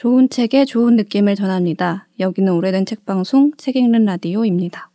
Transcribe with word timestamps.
좋은 0.00 0.30
책에 0.30 0.64
좋은 0.64 0.96
느낌을 0.96 1.34
전합니다. 1.34 2.08
여기는 2.20 2.50
오래된 2.54 2.86
책 2.86 3.04
방송 3.04 3.52
책 3.58 3.76
읽는 3.76 4.06
라디오입니다. 4.06 4.88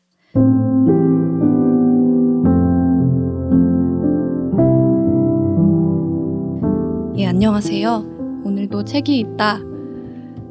예, 7.17 7.27
안녕하세요. 7.27 8.41
오늘도 8.45 8.85
책이 8.85 9.19
있다. 9.19 9.59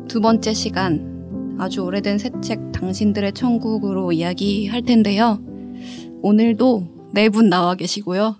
두 0.07 0.21
번째 0.21 0.55
시간. 0.55 1.57
아주 1.59 1.81
오래된 1.83 2.19
새 2.19 2.31
책 2.41 2.71
당신들의 2.71 3.33
천국으로 3.33 4.13
이야기할 4.13 4.83
텐데요. 4.83 5.41
오늘도 6.23 7.11
네 7.13 7.29
분 7.29 7.49
나와 7.49 7.75
계시고요. 7.75 8.37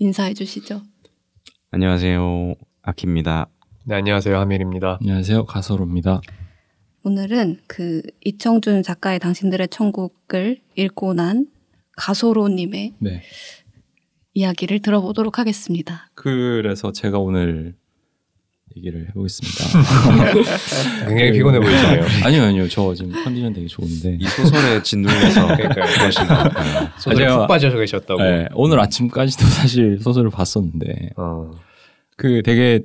인사해 0.00 0.34
주시죠. 0.34 0.82
안녕하세요. 1.70 2.54
아키입니다. 2.82 3.51
네, 3.84 3.96
안녕하세요. 3.96 4.38
하밀입니다. 4.38 4.98
안녕하세요. 5.00 5.44
가서로입니다. 5.46 6.20
오늘은 7.02 7.58
그 7.66 8.00
이청준 8.24 8.84
작가의 8.84 9.18
당신들의 9.18 9.66
천국을 9.68 10.58
읽고 10.76 11.14
난 11.14 11.48
가소로님의 11.96 12.92
네. 13.00 13.22
이야기를 14.34 14.82
들어보도록 14.82 15.40
하겠습니다. 15.40 16.08
그래서 16.14 16.92
제가 16.92 17.18
오늘 17.18 17.74
얘기를 18.76 19.08
해보겠습니다. 19.08 19.64
굉장히 21.08 21.32
피곤해 21.32 21.58
보이시네요. 21.58 22.04
아니요, 22.24 22.42
아니요. 22.44 22.68
저 22.68 22.94
지금 22.94 23.10
컨디션 23.24 23.52
되게 23.52 23.66
좋은데. 23.66 24.16
이 24.20 24.24
소설에. 24.24 24.78
그러신가 24.78 26.50
소설에 27.00 27.36
푹 27.36 27.48
빠져서 27.48 27.76
계셨다고. 27.76 28.22
네, 28.22 28.46
오늘 28.54 28.78
아침까지도 28.78 29.44
사실 29.44 29.98
소설을 29.98 30.30
봤었는데 30.30 31.10
어. 31.16 31.50
그 32.16 32.42
되게 32.44 32.80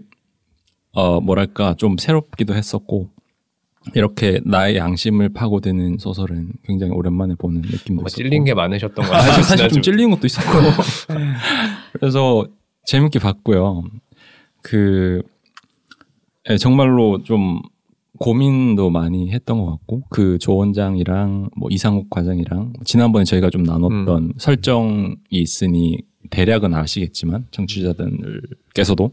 어 1.00 1.22
뭐랄까 1.22 1.76
좀 1.76 1.96
새롭기도 2.00 2.56
했었고 2.56 3.10
이렇게 3.94 4.42
나의 4.46 4.78
양심을 4.78 5.30
파고드는 5.30 6.00
소설은 6.00 6.54
굉장히 6.64 6.92
오랜만에 6.94 7.36
보는 7.36 7.62
느낌도 7.62 8.02
있었고 8.02 8.10
찔린 8.10 8.46
게 8.46 8.56
많으셨던 8.56 9.06
것 9.06 9.14
아, 9.14 9.18
같아요. 9.20 9.44
사실 9.44 9.70
좀. 9.70 9.82
찔린 9.84 10.10
것도 10.10 10.26
있었고 10.26 10.50
그래서 11.94 12.48
재밌게 12.86 13.20
봤고요. 13.20 13.84
그 14.64 15.22
예, 16.50 16.58
정말로 16.58 17.22
좀 17.24 17.62
고민도 18.20 18.90
많이 18.90 19.30
했던 19.32 19.60
것 19.60 19.68
같고 19.68 20.02
그 20.10 20.40
조 20.40 20.56
원장이랑 20.56 21.52
뭐 21.56 21.70
이상욱 21.72 22.10
과장이랑 22.10 22.74
지난번에 22.86 23.24
저희가 23.24 23.52
좀 23.52 23.62
나눴던 23.62 24.34
설정이 24.38 25.16
있으니 25.30 26.00
대략은 26.32 26.74
아시겠지만 26.74 27.46
청취자들께서도 27.52 29.12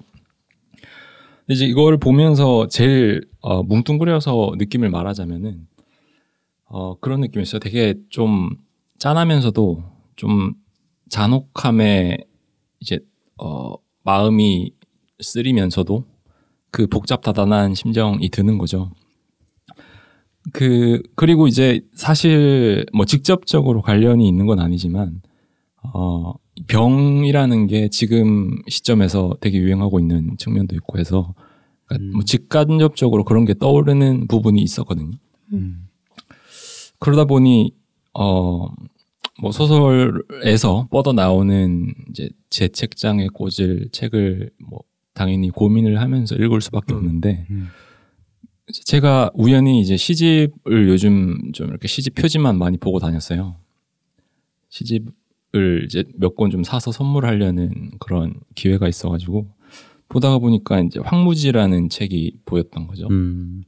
이제 1.48 1.67
이걸 1.67 1.98
보면서 1.98 2.69
제일 2.69 3.27
어, 3.41 3.62
뭉뚱그려서 3.62 4.53
느낌을 4.56 4.91
말하자면은 4.91 5.67
어, 6.64 6.98
그런 6.98 7.20
느낌이었어요. 7.20 7.61
되게 7.61 7.95
좀 8.09 8.50
짠하면서도 8.98 9.83
좀 10.17 10.55
잔혹함에 11.11 12.19
이제 12.81 12.98
어, 13.39 13.75
마음이 14.03 14.72
쓰리면서도 15.20 16.05
그 16.70 16.87
복잡다단한 16.87 17.75
심정이 17.75 18.28
드는 18.31 18.59
거죠. 18.59 18.91
그 20.53 21.03
그리고 21.15 21.47
이제 21.47 21.83
사실 21.95 22.84
뭐 22.92 23.06
직접적으로 23.06 23.81
관련이 23.81 24.27
있는 24.28 24.47
건 24.47 24.59
아니지만 24.59 25.22
어 25.83 26.34
병이라는 26.66 27.66
게 27.66 27.88
지금 27.88 28.58
시점에서 28.69 29.36
되게 29.41 29.58
유행하고 29.58 29.98
있는 29.98 30.36
측면도 30.38 30.77
있고 30.77 30.98
해서 30.98 31.34
그러니까 31.86 32.12
뭐 32.12 32.24
직간접적으로 32.24 33.24
그런 33.24 33.44
게 33.44 33.55
떠오르는 33.55 34.28
부분이 34.28 34.62
있었거든요. 34.62 35.16
음. 35.52 35.88
그러다 36.98 37.25
보니 37.25 37.72
어 38.14 38.69
뭐 39.41 39.50
소설에서 39.52 40.86
뻗어 40.91 41.12
나오는 41.12 41.93
이제 42.10 42.31
제 42.50 42.69
책장에 42.69 43.28
꽂을 43.28 43.88
책을 43.91 44.50
뭐 44.69 44.81
당연히 45.12 45.50
고민을 45.50 46.00
하면서 46.00 46.37
읽을 46.37 46.60
수밖에 46.60 46.94
음. 46.94 46.98
없는데 46.98 47.47
제가 48.87 49.31
우연히 49.34 49.81
이제 49.81 49.97
시집을 49.97 50.88
요즘 50.88 51.53
좀 51.53 51.69
이렇게 51.69 51.88
시집 51.88 52.14
표지만 52.14 52.59
많이 52.59 52.78
보고 52.78 52.98
다녔어요. 53.00 53.56
시집 54.69 55.06
을 55.54 55.84
이제 55.84 56.04
몇 56.16 56.34
권 56.37 56.50
좀 56.50 56.65
사서 56.65 56.91
선물하려는 56.92 57.92
그런 58.00 58.34
기회가 58.54 58.88
있어가지고 58.88 59.47
보다가 60.09 60.38
보니까 60.38 60.81
이제 60.81 61.00
황무지라는 61.03 61.88
책이 61.91 62.38
보였던 62.44 62.87
거죠. 62.88 63.06
음. 63.10 63.62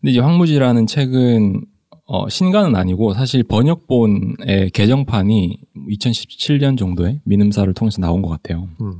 근데 0.00 0.10
이제 0.12 0.20
황무지라는 0.20 0.86
책은 0.86 1.64
어, 2.06 2.28
신간은 2.28 2.74
아니고 2.76 3.14
사실 3.14 3.42
번역본의 3.44 4.70
개정판이 4.74 5.58
2017년 5.90 6.76
정도에 6.76 7.20
민음사를 7.24 7.72
통해서 7.74 8.00
나온 8.00 8.20
것 8.20 8.28
같아요. 8.28 8.68
음. 8.80 8.94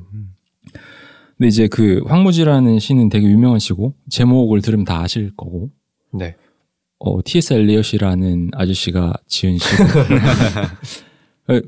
근데 1.37 1.49
이제 1.49 1.69
그 1.69 2.03
황무지라는 2.07 2.79
시는 2.79 3.09
되게 3.09 3.27
유명한 3.27 3.59
시고 3.59 3.95
제목을 4.11 4.61
들으면 4.63 4.85
다 4.85 5.01
아실 5.03 5.33
거고 5.37 5.71
네. 6.13 6.37
어, 6.99 7.19
T.S. 7.25 7.55
엘리엇이라는 7.55 8.51
아저씨가 8.53 9.15
지은 9.27 9.57
시고 9.59 9.83
어, 9.85 9.87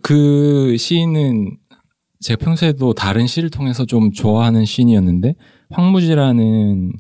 그 0.02 0.76
시인은 0.76 1.56
제가 2.20 2.44
평소에도 2.44 2.92
다른 2.94 3.26
시를 3.26 3.50
통해서 3.50 3.84
좀 3.84 4.12
좋아하는 4.12 4.64
시인이었는데 4.64 5.34
황무지라는 5.70 6.92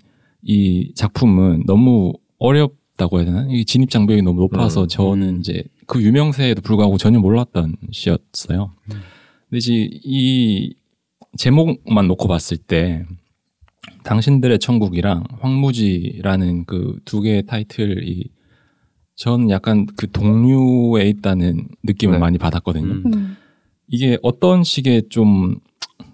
이 0.42 0.92
작품은 0.94 1.64
너무 1.66 2.12
어렵다고 2.38 3.18
해야 3.18 3.26
되나? 3.26 3.46
이 3.50 3.64
진입 3.64 3.90
장벽이 3.90 4.22
너무 4.22 4.40
높아서 4.40 4.82
음, 4.82 4.88
저는 4.88 5.40
이제 5.40 5.62
그 5.86 6.02
유명세에도 6.02 6.62
불구하고 6.62 6.98
전혀 6.98 7.20
몰랐던 7.20 7.76
시였어요. 7.92 8.72
근데 8.88 9.58
이제 9.58 9.88
이 10.04 10.74
제목만 11.36 12.08
놓고 12.08 12.26
봤을 12.26 12.56
때 12.56 13.04
당신들의 14.02 14.58
천국이랑 14.58 15.24
황무지라는 15.40 16.64
그 16.64 16.98
두 17.04 17.20
개의 17.20 17.46
타이틀이 17.46 18.24
저는 19.22 19.50
약간 19.50 19.86
그 19.96 20.10
동류에 20.10 21.08
있다는 21.08 21.68
느낌을 21.84 22.14
네. 22.14 22.18
많이 22.18 22.38
받았거든요. 22.38 22.92
음. 22.92 23.02
음. 23.06 23.36
이게 23.86 24.18
어떤 24.20 24.64
식의 24.64 25.04
좀 25.10 25.54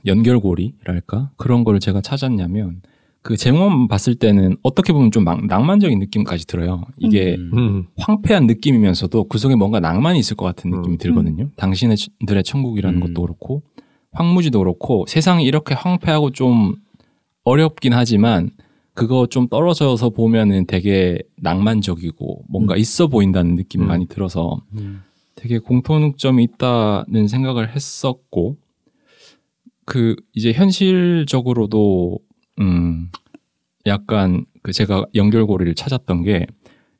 연결고리랄까 0.04 1.30
그런 1.38 1.64
거를 1.64 1.80
제가 1.80 2.02
찾았냐면 2.02 2.82
그 3.22 3.38
제목만 3.38 3.88
봤을 3.88 4.14
때는 4.14 4.58
어떻게 4.62 4.92
보면 4.92 5.10
좀 5.10 5.24
막- 5.24 5.46
낭만적인 5.46 5.98
느낌까지 6.00 6.46
들어요. 6.46 6.84
이게 6.98 7.36
음. 7.36 7.50
음. 7.56 7.86
황폐한 7.96 8.46
느낌이면서도 8.46 9.24
그 9.24 9.38
속에 9.38 9.54
뭔가 9.54 9.80
낭만이 9.80 10.18
있을 10.18 10.36
것 10.36 10.44
같은 10.44 10.70
느낌이 10.70 10.96
음. 10.96 10.98
들거든요. 10.98 11.48
당신들의 11.56 12.44
천국이라는 12.44 12.98
음. 12.98 13.00
것도 13.00 13.22
그렇고 13.22 13.62
황무지도 14.12 14.58
그렇고 14.58 15.06
세상이 15.08 15.44
이렇게 15.44 15.74
황폐하고 15.74 16.32
좀 16.32 16.74
어렵긴 17.44 17.94
하지만 17.94 18.50
그거 18.98 19.28
좀 19.28 19.46
떨어져서 19.46 20.10
보면은 20.10 20.66
되게 20.66 21.22
낭만적이고 21.36 22.46
뭔가 22.48 22.74
음. 22.74 22.78
있어 22.78 23.06
보인다는 23.06 23.54
느낌이 23.54 23.84
음. 23.84 23.86
많이 23.86 24.08
들어서 24.08 24.60
음. 24.74 25.02
되게 25.36 25.60
공통점이 25.60 26.42
있다는 26.42 27.28
생각을 27.28 27.76
했었고 27.76 28.56
그 29.84 30.16
이제 30.34 30.52
현실적으로도 30.52 32.18
음 32.58 33.12
약간 33.86 34.44
그 34.64 34.72
제가 34.72 35.06
연결고리를 35.14 35.72
찾았던 35.76 36.24
게 36.24 36.46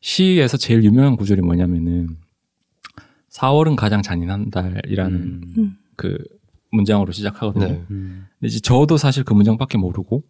시에서 0.00 0.56
제일 0.56 0.84
유명한 0.84 1.16
구절이 1.16 1.42
뭐냐면은 1.42 2.16
4월은 3.31 3.75
가장 3.75 4.03
잔인한 4.03 4.50
달이라는 4.50 5.16
음. 5.16 5.54
음. 5.58 5.76
그 5.97 6.16
문장으로 6.70 7.10
시작하거든요. 7.10 7.66
네. 7.66 7.84
음. 7.91 8.26
근데 8.38 8.47
이제 8.47 8.60
저도 8.60 8.98
사실 8.98 9.25
그 9.25 9.34
문장밖에 9.34 9.78
모르고 9.78 10.22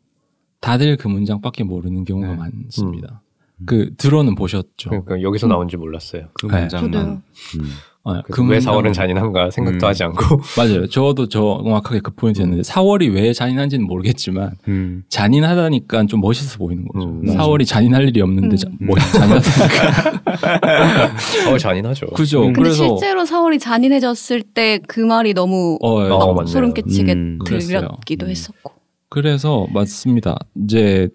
다들 0.60 0.96
그 0.96 1.08
문장밖에 1.08 1.64
모르는 1.64 2.04
경우가 2.04 2.28
네. 2.28 2.36
많습니다. 2.36 3.22
음. 3.60 3.66
그 3.66 3.90
들어는 3.96 4.34
보셨죠? 4.36 4.90
그러니까 4.90 5.20
여기서 5.22 5.46
나온지 5.48 5.76
몰랐어요. 5.76 6.28
그 6.34 6.46
네. 6.46 6.60
문장만. 6.60 7.22
음. 7.58 7.70
어, 8.04 8.22
그왜 8.22 8.58
4월은 8.60 8.94
잔인한가 8.94 9.50
생각도 9.50 9.84
음. 9.84 9.88
하지 9.88 10.04
않고. 10.04 10.40
맞아요. 10.56 10.86
저도 10.86 11.28
정확하게 11.28 12.00
그 12.00 12.12
포인트였는데 12.14 12.62
4월이 12.62 13.12
왜 13.12 13.32
잔인한지는 13.32 13.86
모르겠지만 13.86 14.52
음. 14.68 15.02
잔인하다니까 15.08 16.06
좀 16.06 16.20
멋있어 16.20 16.56
보이는 16.58 16.86
거죠. 16.88 17.06
음, 17.06 17.22
4월이 17.26 17.66
잔인할 17.66 18.08
일이 18.08 18.22
없는데 18.22 18.54
음. 18.54 18.56
자- 18.56 18.68
멋 18.80 18.94
잔인하다니까. 18.98 20.22
4월 21.44 21.58
잔인하죠. 21.58 22.06
그죠. 22.14 22.40
음. 22.42 22.52
근데 22.52 22.62
그래서 22.62 22.86
실제로 22.96 23.24
4월이 23.24 23.60
잔인해졌을 23.60 24.42
때 24.42 24.78
그 24.88 25.00
말이 25.00 25.34
너무 25.34 25.78
어, 25.82 26.04
예. 26.04 26.08
어. 26.10 26.46
소름 26.46 26.72
끼치게 26.72 27.12
음. 27.12 27.38
들렸기도 27.44 28.26
음. 28.26 28.30
했었고. 28.30 28.77
그래서 29.22 29.66
맞습니다. 29.72 30.38
이제 30.64 31.08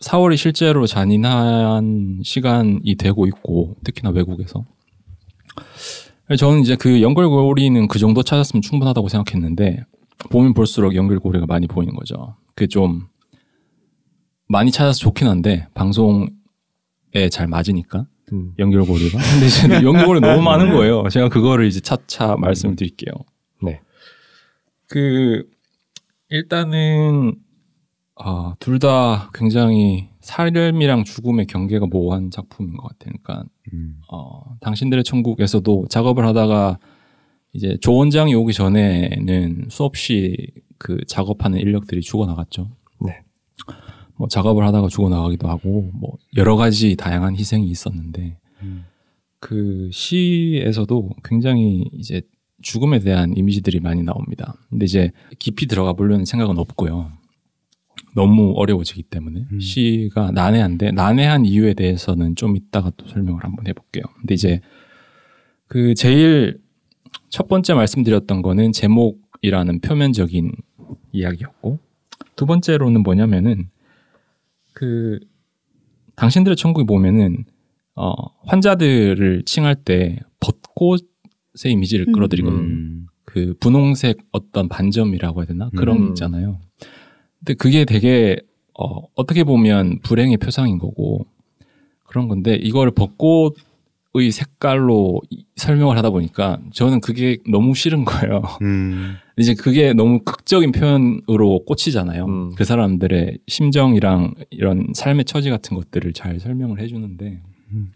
4월이 0.00 0.38
실제로 0.38 0.86
잔인한 0.86 2.20
시간이 2.24 2.94
되고 2.98 3.26
있고 3.26 3.76
특히나 3.84 4.10
외국에서 4.10 4.64
저는 6.38 6.60
이제 6.62 6.74
그 6.74 7.02
연결고리는 7.02 7.86
그 7.88 7.98
정도 7.98 8.22
찾았으면 8.22 8.62
충분하다고 8.62 9.08
생각했는데 9.08 9.84
보면 10.30 10.54
볼수록 10.54 10.94
연결고리가 10.94 11.44
많이 11.44 11.66
보이는 11.66 11.94
거죠. 11.94 12.36
그 12.54 12.66
좀 12.66 13.08
많이 14.48 14.70
찾아서 14.70 14.98
좋긴 15.00 15.28
한데 15.28 15.66
방송에 15.74 16.28
잘 17.30 17.46
맞으니까 17.46 18.06
음. 18.32 18.54
연결고리가. 18.58 19.18
근데 19.32 19.46
이제 19.46 19.68
연결고리 19.86 20.20
너무 20.20 20.40
많은 20.40 20.72
거예요. 20.72 21.06
제가 21.10 21.28
그거를 21.28 21.66
이제 21.66 21.80
차차 21.80 22.36
말씀을 22.36 22.76
드릴게요. 22.76 23.12
네. 23.62 23.80
그 24.88 25.44
일단은 26.34 27.36
아, 28.16 28.56
둘다 28.58 29.30
굉장히 29.34 30.08
삶이랑 30.20 31.04
죽음의 31.04 31.46
경계가 31.46 31.86
모호한 31.86 32.32
작품인 32.32 32.76
것 32.76 32.88
같아요. 32.88 33.14
그러니까 33.22 33.48
음. 33.72 34.00
어, 34.10 34.56
당신들의 34.60 35.04
천국에서도 35.04 35.86
작업을 35.88 36.26
하다가 36.26 36.80
이제 37.52 37.78
조 37.80 37.94
원장이 37.94 38.34
오기 38.34 38.52
전에는 38.52 39.66
수없이 39.70 40.36
그 40.76 40.98
작업하는 41.06 41.60
인력들이 41.60 42.00
죽어 42.00 42.26
나갔죠. 42.26 42.68
네. 43.00 43.20
뭐 44.16 44.26
작업을 44.26 44.66
하다가 44.66 44.88
죽어 44.88 45.08
나가기도 45.08 45.48
하고 45.48 45.92
뭐 45.94 46.18
여러 46.36 46.56
가지 46.56 46.96
다양한 46.96 47.36
희생이 47.36 47.68
있었는데 47.68 48.38
음. 48.62 48.86
그 49.38 49.88
시에서도 49.92 51.10
굉장히 51.22 51.88
이제 51.92 52.22
죽음에 52.64 52.98
대한 52.98 53.36
이미지들이 53.36 53.80
많이 53.80 54.02
나옵니다. 54.02 54.54
근데 54.70 54.86
이제 54.86 55.12
깊이 55.38 55.66
들어가 55.66 55.92
보려는 55.92 56.24
생각은 56.24 56.58
없고요. 56.58 57.12
너무 58.14 58.54
어려워지기 58.56 59.04
때문에 59.04 59.46
음. 59.52 59.60
시가 59.60 60.30
난해한데 60.32 60.92
난해한 60.92 61.44
이유에 61.44 61.74
대해서는 61.74 62.36
좀 62.36 62.56
이따가 62.56 62.90
또 62.96 63.06
설명을 63.06 63.44
한번 63.44 63.66
해볼게요. 63.66 64.04
근데 64.18 64.34
이제 64.34 64.60
그 65.68 65.94
제일 65.94 66.58
첫 67.28 67.48
번째 67.48 67.74
말씀드렸던 67.74 68.42
거는 68.42 68.72
제목이라는 68.72 69.80
표면적인 69.80 70.52
이야기였고 71.12 71.78
두 72.34 72.46
번째로는 72.46 73.02
뭐냐면은 73.02 73.68
그 74.72 75.20
당신들의 76.16 76.56
천국에 76.56 76.86
보면은 76.86 77.44
어, 77.94 78.12
환자들을 78.46 79.42
칭할 79.44 79.76
때 79.76 80.18
벚꽃 80.40 81.13
의 81.64 81.72
이미지를 81.72 82.08
음. 82.08 82.12
끌어들이거든요. 82.12 82.60
음. 82.60 83.06
그 83.24 83.54
분홍색 83.60 84.18
어떤 84.32 84.68
반점이라고 84.68 85.40
해야 85.40 85.46
되나 85.46 85.70
그런 85.76 85.96
음. 85.98 86.02
게 86.04 86.08
있잖아요. 86.10 86.58
근데 87.38 87.54
그게 87.54 87.84
되게 87.84 88.40
어, 88.78 89.06
어떻게 89.14 89.44
보면 89.44 90.00
불행의 90.00 90.38
표상인 90.38 90.78
거고 90.78 91.26
그런 92.04 92.28
건데 92.28 92.54
이걸 92.54 92.90
벚꽃 92.90 93.56
의 94.16 94.30
색깔로 94.30 95.20
이- 95.30 95.44
설명을 95.56 95.98
하다 95.98 96.10
보니까 96.10 96.60
저는 96.72 97.00
그게 97.00 97.38
너무 97.50 97.74
싫은 97.74 98.04
거예요. 98.04 98.42
음. 98.62 99.16
이제 99.36 99.54
그게 99.54 99.92
너무 99.92 100.20
극적인 100.20 100.70
표현으로 100.70 101.64
꽂히잖아요. 101.64 102.24
음. 102.24 102.54
그 102.54 102.62
사람들의 102.62 103.38
심정이랑 103.48 104.34
이런 104.50 104.86
삶의 104.94 105.24
처지 105.24 105.50
같은 105.50 105.76
것들을 105.76 106.12
잘 106.12 106.38
설명을 106.38 106.78
해주는데 106.80 107.42
음. 107.72 107.90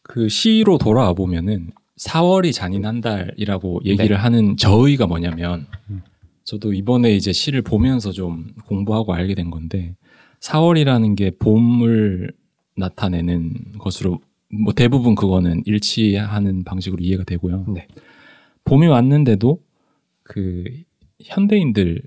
그 0.00 0.30
시로 0.30 0.78
돌아와 0.78 1.12
보면은 1.12 1.72
4월이 2.00 2.52
잔인한 2.52 3.00
달이라고 3.00 3.82
얘기를 3.84 4.16
하는 4.16 4.56
저의가 4.56 5.06
뭐냐면 5.06 5.66
음. 5.90 6.02
저도 6.44 6.72
이번에 6.72 7.14
이제 7.14 7.32
시를 7.32 7.60
보면서 7.62 8.10
좀 8.10 8.48
공부하고 8.64 9.12
알게 9.12 9.34
된 9.34 9.50
건데 9.50 9.94
4월이라는 10.40 11.14
게 11.16 11.30
봄을 11.38 12.32
나타내는 12.76 13.78
것으로 13.78 14.20
뭐 14.48 14.72
대부분 14.72 15.14
그거는 15.14 15.62
일치하는 15.66 16.64
방식으로 16.64 17.04
이해가 17.04 17.24
되고요. 17.24 17.66
네. 17.74 17.86
봄이 18.64 18.86
왔는데도 18.86 19.62
그 20.22 20.64
현대인들 21.22 22.02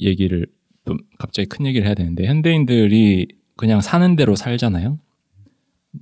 얘기를 0.00 0.46
또 0.84 0.96
갑자기 1.18 1.48
큰 1.48 1.66
얘기를 1.66 1.86
해야 1.86 1.94
되는데 1.94 2.26
현대인들이 2.26 3.26
그냥 3.56 3.80
사는 3.80 4.14
대로 4.16 4.36
살잖아요. 4.36 4.98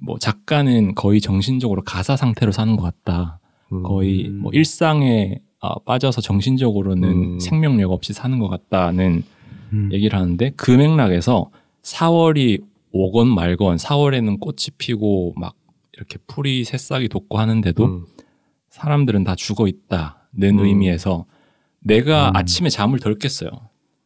뭐 0.00 0.18
작가는 0.18 0.94
거의 0.94 1.20
정신적으로 1.20 1.82
가사 1.82 2.16
상태로 2.16 2.52
사는 2.52 2.76
것 2.76 2.82
같다. 2.82 3.38
음. 3.72 3.82
거의 3.82 4.28
뭐 4.28 4.50
일상에 4.52 5.40
아, 5.60 5.78
빠져서 5.84 6.20
정신적으로는 6.20 7.08
음. 7.08 7.40
생명력 7.40 7.92
없이 7.92 8.12
사는 8.12 8.38
것 8.38 8.48
같다는 8.48 9.22
음. 9.72 9.90
얘기를 9.92 10.18
하는데 10.18 10.50
그 10.56 10.70
맥락에서 10.70 11.50
4월이 11.82 12.62
오건 12.90 13.28
말건 13.28 13.76
4월에는 13.76 14.40
꽃이 14.40 14.66
피고 14.78 15.32
막 15.36 15.54
이렇게 15.94 16.18
풀이 16.26 16.64
새싹이 16.64 17.08
돋고 17.08 17.38
하는데도 17.38 17.84
음. 17.84 18.06
사람들은 18.70 19.24
다 19.24 19.34
죽어 19.34 19.68
있다는 19.68 20.58
음. 20.58 20.58
의미에서 20.64 21.26
내가 21.80 22.30
음. 22.30 22.36
아침에 22.36 22.68
잠을 22.68 22.98
덜 22.98 23.16
깼어요. 23.18 23.50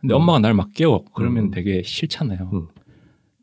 근데 0.00 0.14
음. 0.14 0.20
엄마가 0.20 0.38
날 0.40 0.54
막 0.54 0.72
깨워. 0.72 1.04
그러면 1.14 1.44
음. 1.44 1.50
되게 1.50 1.82
싫잖아요. 1.82 2.50
음. 2.52 2.68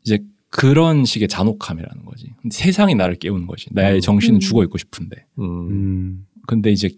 이제 0.04 0.20
그런 0.56 1.04
식의 1.04 1.26
잔혹함이라는 1.26 2.04
거지. 2.04 2.32
근데 2.40 2.54
세상이 2.54 2.94
나를 2.94 3.16
깨우는 3.16 3.48
거지. 3.48 3.66
나의 3.72 3.96
음. 3.96 4.00
정신은 4.00 4.36
음. 4.36 4.40
죽어 4.40 4.62
있고 4.62 4.78
싶은데. 4.78 5.26
음. 5.40 5.44
음. 5.44 6.26
근데 6.46 6.70
이제 6.70 6.90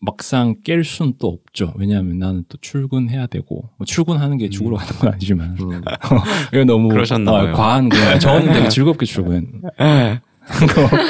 막상 0.00 0.54
깰 0.62 0.84
수는 0.84 1.14
또 1.18 1.26
없죠. 1.26 1.74
왜냐하면 1.76 2.20
나는 2.20 2.44
또 2.48 2.56
출근해야 2.60 3.26
되고 3.26 3.68
뭐 3.78 3.84
출근하는 3.84 4.38
게 4.38 4.48
죽으러 4.48 4.76
가는 4.76 4.92
건 4.92 5.12
아니지만 5.12 5.56
음. 5.60 5.82
이거 6.54 6.64
너무 6.64 6.88
그러셨나 6.88 7.32
어, 7.32 7.34
봐요. 7.42 7.52
과한 7.52 7.88
거야. 7.88 8.16
저는 8.20 8.52
되게 8.52 8.68
즐겁게 8.68 9.06
출근. 9.06 9.60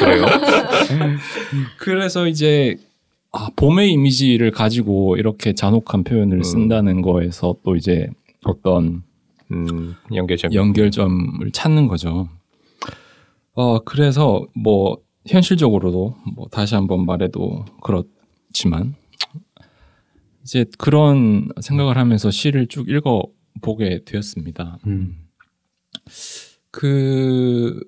그래요? 0.01 0.25
그래서 1.77 2.29
이제 2.29 2.79
아, 3.31 3.51
봄의 3.57 3.93
이미지를 3.93 4.53
가지고 4.53 5.19
이렇게 5.19 5.53
잔혹한 5.53 6.03
표현을 6.03 6.39
음. 6.39 6.43
쓴다는 6.43 7.03
거에서 7.03 7.57
또 7.63 7.77
이제 7.77 8.09
어떤 8.45 9.03
음. 9.53 9.95
연결점. 10.15 10.53
연결점을 10.53 11.51
찾는 11.53 11.89
거죠. 11.89 12.29
어 13.55 13.81
그래서 13.81 14.47
뭐 14.55 14.99
현실적으로도 15.27 16.17
뭐 16.35 16.47
다시 16.51 16.75
한번 16.75 17.05
말해도 17.07 17.65
그렇지만 17.83 18.95
이제 20.43 20.65
그런 20.79 21.49
생각을 21.61 21.97
하면서 21.99 22.31
시를 22.31 22.67
쭉 22.67 22.89
읽어 22.89 23.25
보게 23.61 24.03
되었습니다. 24.05 24.79
음. 24.87 25.27
그 26.71 27.81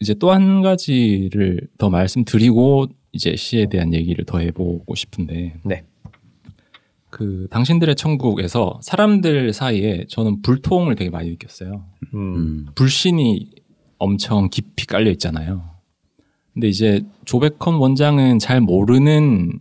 이제 0.00 0.14
또 0.14 0.32
한 0.32 0.62
가지를 0.62 1.68
더 1.78 1.90
말씀드리고 1.90 2.88
이제 3.12 3.36
시에 3.36 3.66
대한 3.66 3.94
얘기를 3.94 4.24
더 4.24 4.38
해보고 4.38 4.94
싶은데 4.94 5.60
네. 5.64 5.84
그 7.12 7.46
당신들의 7.50 7.94
천국에서 7.94 8.80
사람들 8.82 9.52
사이에 9.52 10.06
저는 10.08 10.40
불통을 10.40 10.94
되게 10.94 11.10
많이 11.10 11.28
느꼈어요. 11.28 11.84
음. 12.14 12.18
음. 12.18 12.66
불신이 12.74 13.50
엄청 13.98 14.48
깊이 14.48 14.86
깔려 14.86 15.10
있잖아요. 15.12 15.62
근데 16.54 16.68
이제 16.68 17.04
조백헌 17.26 17.74
원장은 17.74 18.38
잘 18.38 18.62
모르는 18.62 19.58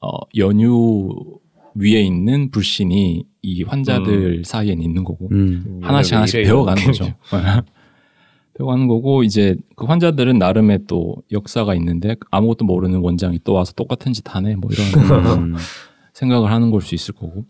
어, 0.00 0.08
연유 0.38 1.38
위에 1.74 2.00
있는 2.00 2.50
불신이 2.50 3.24
이 3.42 3.62
환자들 3.62 4.44
사이엔 4.46 4.80
있는 4.80 5.04
거고 5.04 5.28
음. 5.32 5.80
하나씩 5.82 6.12
왜 6.12 6.16
하나씩? 6.16 6.42
배워가는 6.44 6.82
거죠. 6.82 7.12
배워가는 8.56 8.88
거고 8.88 9.22
이제 9.22 9.54
그 9.76 9.84
환자들은 9.84 10.38
나름의 10.38 10.80
또 10.88 11.16
역사가 11.30 11.74
있는데 11.74 12.16
아무것도 12.30 12.64
모르는 12.64 13.00
원장이 13.00 13.40
또 13.44 13.52
와서 13.52 13.74
똑같은 13.74 14.14
짓 14.14 14.34
하네 14.34 14.56
뭐 14.56 14.70
이런 14.72 15.34
음. 15.38 15.56
생각을 16.16 16.50
하는 16.50 16.70
걸 16.70 16.80
수 16.80 16.94
있을 16.94 17.14
거고 17.14 17.44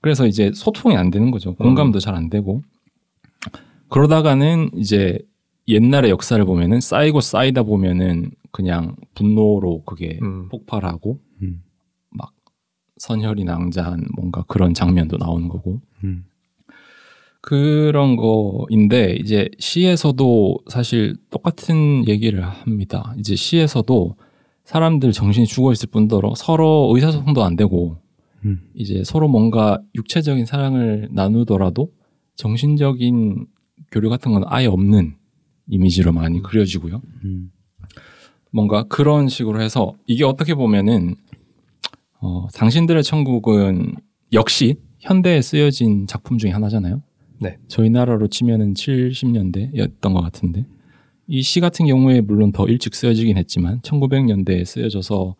그래서 0.00 0.26
이제 0.26 0.50
소통이 0.54 0.96
안 0.96 1.10
되는 1.10 1.30
거죠. 1.30 1.54
공감도 1.54 2.00
잘 2.00 2.14
안 2.14 2.28
되고 2.30 2.62
그러다가는 3.88 4.70
이제 4.76 5.18
옛날의 5.68 6.10
역사를 6.10 6.42
보면은 6.44 6.80
쌓이고 6.80 7.20
쌓이다 7.20 7.62
보면은 7.62 8.30
그냥 8.50 8.96
분노로 9.14 9.82
그게 9.84 10.18
음. 10.22 10.48
폭발하고 10.48 11.20
음. 11.42 11.62
막 12.10 12.32
선혈이 12.98 13.44
낭자한 13.44 14.06
뭔가 14.16 14.42
그런 14.48 14.74
장면도 14.74 15.18
나오는 15.18 15.48
거고 15.48 15.80
음. 16.02 16.24
그런 17.42 18.16
거인데 18.16 19.16
이제 19.20 19.48
시에서도 19.58 20.58
사실 20.68 21.16
똑같은 21.30 22.06
얘기를 22.08 22.42
합니다. 22.42 23.14
이제 23.18 23.34
시에서도 23.36 24.16
사람들 24.70 25.10
정신이 25.10 25.46
죽어 25.46 25.72
있을 25.72 25.88
뿐더러 25.90 26.34
서로 26.36 26.92
의사소통도 26.94 27.42
안 27.42 27.56
되고 27.56 27.96
음. 28.44 28.60
이제 28.72 29.02
서로 29.04 29.26
뭔가 29.26 29.82
육체적인 29.96 30.46
사랑을 30.46 31.08
나누더라도 31.10 31.90
정신적인 32.36 33.46
교류 33.90 34.08
같은 34.08 34.30
건 34.32 34.44
아예 34.46 34.66
없는 34.66 35.16
이미지로 35.66 36.12
많이 36.12 36.40
그려지고요. 36.40 37.02
음. 37.24 37.50
뭔가 38.52 38.84
그런 38.84 39.26
식으로 39.26 39.60
해서 39.60 39.94
이게 40.06 40.22
어떻게 40.22 40.54
보면은 40.54 41.16
어, 42.20 42.46
당신들의 42.54 43.02
천국은 43.02 43.96
역시 44.32 44.76
현대에 45.00 45.42
쓰여진 45.42 46.06
작품 46.06 46.38
중에 46.38 46.52
하나잖아요. 46.52 47.02
네. 47.40 47.58
저희 47.66 47.90
나라로 47.90 48.28
치면은 48.28 48.74
70년대였던 48.74 50.14
것 50.14 50.20
같은데 50.20 50.64
이 51.30 51.42
시 51.42 51.60
같은 51.60 51.86
경우에 51.86 52.20
물론 52.20 52.50
더 52.50 52.66
일찍 52.66 52.94
쓰여지긴 52.94 53.36
했지만 53.36 53.80
1900년대에 53.82 54.64
쓰여져서 54.64 55.36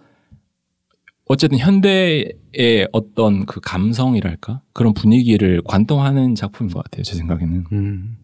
어쨌든 1.25 1.59
현대의 1.59 2.89
어떤 2.93 3.45
그 3.45 3.61
감성이랄까 3.61 4.63
그런 4.73 4.95
분위기를 4.95 5.63
관통하는 5.65 6.35
작품인 6.37 6.73
것 6.73 6.85
같아요 6.85 7.03
제 7.03 7.15
생각에는. 7.17 7.65
음. 7.73 8.19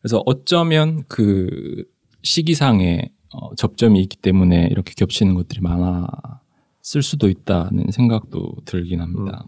그래서 0.00 0.22
어쩌면 0.26 1.04
그 1.08 1.84
시기상의 2.22 3.10
어, 3.34 3.54
접점이 3.54 4.00
있기 4.02 4.16
때문에 4.18 4.68
이렇게 4.70 4.94
겹치는 4.96 5.34
것들이 5.34 5.60
많았을 5.60 7.02
수도 7.02 7.28
있다는 7.28 7.90
생각도 7.90 8.56
들긴 8.64 9.00
합니다. 9.00 9.46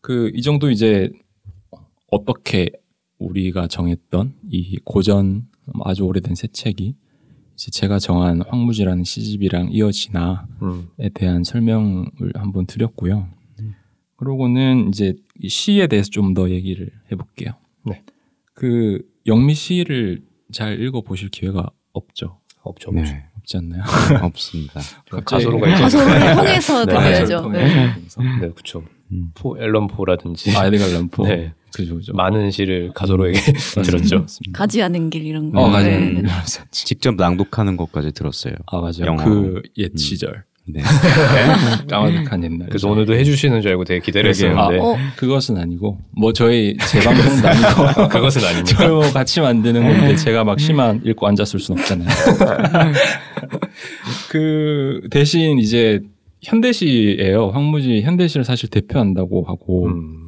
그이 0.00 0.40
정도 0.42 0.70
이제 0.70 1.10
어떻게 2.10 2.70
우리가 3.18 3.66
정했던 3.66 4.34
이 4.50 4.78
고전 4.84 5.46
아주 5.84 6.04
오래된 6.04 6.34
새 6.34 6.48
책이 6.48 6.94
이제 7.54 7.70
제가 7.70 7.98
정한 7.98 8.42
황무지라는 8.46 9.04
시집이랑 9.04 9.68
이어지나에 9.72 10.36
음. 10.62 10.88
대한 11.14 11.44
설명을 11.44 12.06
한번 12.34 12.66
드렸고요. 12.66 13.28
그러고는 14.16 14.88
이제 14.88 15.14
이 15.40 15.48
시에 15.48 15.86
대해서 15.86 16.10
좀 16.10 16.34
더 16.34 16.50
얘기를 16.50 16.90
해볼게요. 17.12 17.52
네. 17.86 18.02
그 18.54 19.00
영미 19.26 19.54
시를 19.54 20.22
잘 20.52 20.80
읽어 20.80 21.00
보실 21.02 21.28
기회가 21.30 21.70
없죠. 21.92 22.38
없죠. 22.62 22.90
없죠. 22.90 23.00
네. 23.00 23.24
없지 23.38 23.56
않나요? 23.58 23.82
없습니다. 24.22 24.80
가소로가 25.24 25.68
있죠. 25.70 25.82
가소로를 25.82 26.34
통해서 26.36 26.84
네. 26.84 26.92
들려야죠. 26.94 27.48
네. 27.50 27.94
네, 28.40 28.50
그렇죠. 28.50 28.82
음. 29.12 29.30
포 29.34 29.56
앨런 29.58 29.86
포라든지 29.86 30.56
아, 30.56 30.66
에드갈 30.66 30.92
럼포. 30.94 31.24
네. 31.26 31.54
그죠, 31.74 31.96
그죠. 31.96 32.12
많은 32.14 32.50
시를 32.50 32.90
가소로에게 32.94 33.38
들었죠. 33.84 34.20
맞습니다. 34.20 34.58
가지 34.58 34.82
않은 34.82 35.10
길 35.10 35.24
이런 35.26 35.50
거. 35.52 35.60
어, 35.60 35.70
가지 35.70 35.88
네. 35.88 35.94
않은 35.96 36.14
길. 36.22 36.26
직접 36.70 37.14
낭독하는 37.16 37.76
것까지 37.76 38.12
들었어요. 38.12 38.54
아, 38.66 38.78
맞아요. 38.78 39.06
영어로. 39.06 39.62
그옛 39.74 39.92
시절. 39.98 40.44
네. 40.70 40.82
까마득한 41.88 42.44
옛날. 42.44 42.68
그래서 42.68 42.90
오늘도 42.90 43.14
해주시는 43.14 43.62
줄 43.62 43.70
알고 43.70 43.84
되게 43.84 44.00
기대를. 44.00 44.28
했었는데 44.28 44.78
어, 44.78 44.96
그것은 45.16 45.56
아니고 45.56 45.98
뭐 46.10 46.34
저희 46.34 46.76
재방송도 46.76 47.48
아니고 47.48 48.08
그것은 48.08 48.44
아닙니다. 48.44 48.76
저요 48.76 49.00
같이 49.14 49.40
만드는 49.40 49.82
건데 49.82 50.16
제가 50.16 50.44
막 50.44 50.60
시만 50.60 51.00
읽고 51.06 51.26
앉았을 51.26 51.58
순 51.58 51.78
없잖아요. 51.78 52.08
그 54.30 55.00
대신 55.10 55.58
이제 55.58 56.00
현대시예요. 56.42 57.48
황무지 57.48 58.02
현대시를 58.02 58.44
사실 58.44 58.68
대표한다고 58.68 59.44
하고 59.44 59.86
음. 59.86 60.27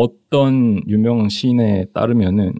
어떤 0.00 0.80
유명 0.88 1.28
시인에 1.28 1.86
따르면은 1.92 2.54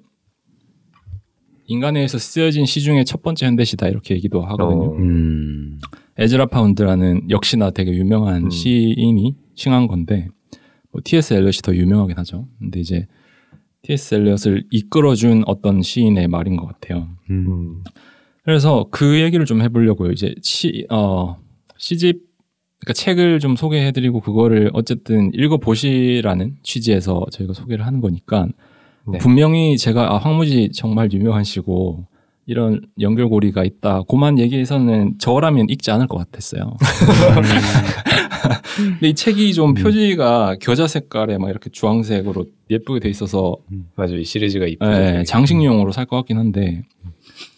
인간에 1.67 2.01
의해서 2.01 2.19
쓰여진 2.19 2.67
시 2.67 2.83
중에 2.83 3.05
첫 3.05 3.23
번째 3.23 3.47
현대시다 3.47 3.89
이렇게 3.89 4.15
얘기도 4.15 4.43
하거든요. 4.43 4.91
어. 4.91 4.97
음. 4.97 5.79
에즈라 6.19 6.47
파운드라는 6.47 7.31
역시나 7.31 7.71
되게 7.71 7.93
유명한 7.93 8.45
음. 8.45 8.51
시인이 8.51 9.37
칭한 9.55 9.87
건데 9.87 10.29
뭐 10.91 11.01
T.S. 11.03 11.33
엘리엇이 11.35 11.63
더 11.63 11.75
유명하긴 11.75 12.19
하죠. 12.19 12.49
근데 12.59 12.81
이제 12.81 13.07
T.S. 13.83 14.17
엘리엇을 14.17 14.65
이끌어준 14.71 15.45
어떤 15.47 15.81
시인의 15.81 16.29
말인 16.29 16.57
것 16.57 16.67
같아요. 16.67 17.09
음. 17.31 17.47
음. 17.49 17.85
그래서 18.45 18.89
그 18.91 19.21
얘기를 19.21 19.47
좀 19.47 19.63
해보려고요. 19.63 20.11
이제 20.11 20.35
시, 20.43 20.87
어, 20.91 21.37
시집, 21.79 22.30
그러니까 22.81 22.93
책을 22.95 23.41
좀 23.41 23.57
소개해드리고 23.57 24.21
그거를 24.21 24.71
어쨌든 24.73 25.31
읽어보시라는 25.35 26.57
취지에서 26.63 27.27
저희가 27.31 27.53
소개를 27.53 27.87
하는 27.87 28.01
거니까 28.01 28.47
네. 29.07 29.19
분명히 29.19 29.77
제가 29.77 30.15
아, 30.15 30.19
황무지 30.19 30.71
정말 30.73 31.13
유명한 31.13 31.45
시고 31.45 32.07
이런 32.47 32.81
연결고리가 32.99 33.65
있다. 33.65 34.03
그만 34.09 34.39
얘기해서는 34.39 35.17
저라면 35.19 35.69
읽지 35.69 35.91
않을 35.91 36.07
것 36.09 36.17
같았어요. 36.19 36.75
근데 38.77 39.09
이 39.09 39.15
책이 39.15 39.53
좀 39.55 39.75
표지가 39.75 40.57
겨자 40.61 40.87
색깔에 40.87 41.39
막 41.39 41.51
이렇게 41.51 41.71
주황색으로 41.71 42.47
예쁘게 42.71 43.01
돼 43.01 43.09
있어서 43.09 43.57
맞아요. 43.95 44.19
이 44.19 44.25
시리즈가 44.25 44.67
이쁘죠. 44.67 44.91
예, 44.91 45.23
장식용으로 45.27 45.93
살 45.93 46.07
것 46.07 46.17
같긴 46.17 46.39
한데 46.39 46.83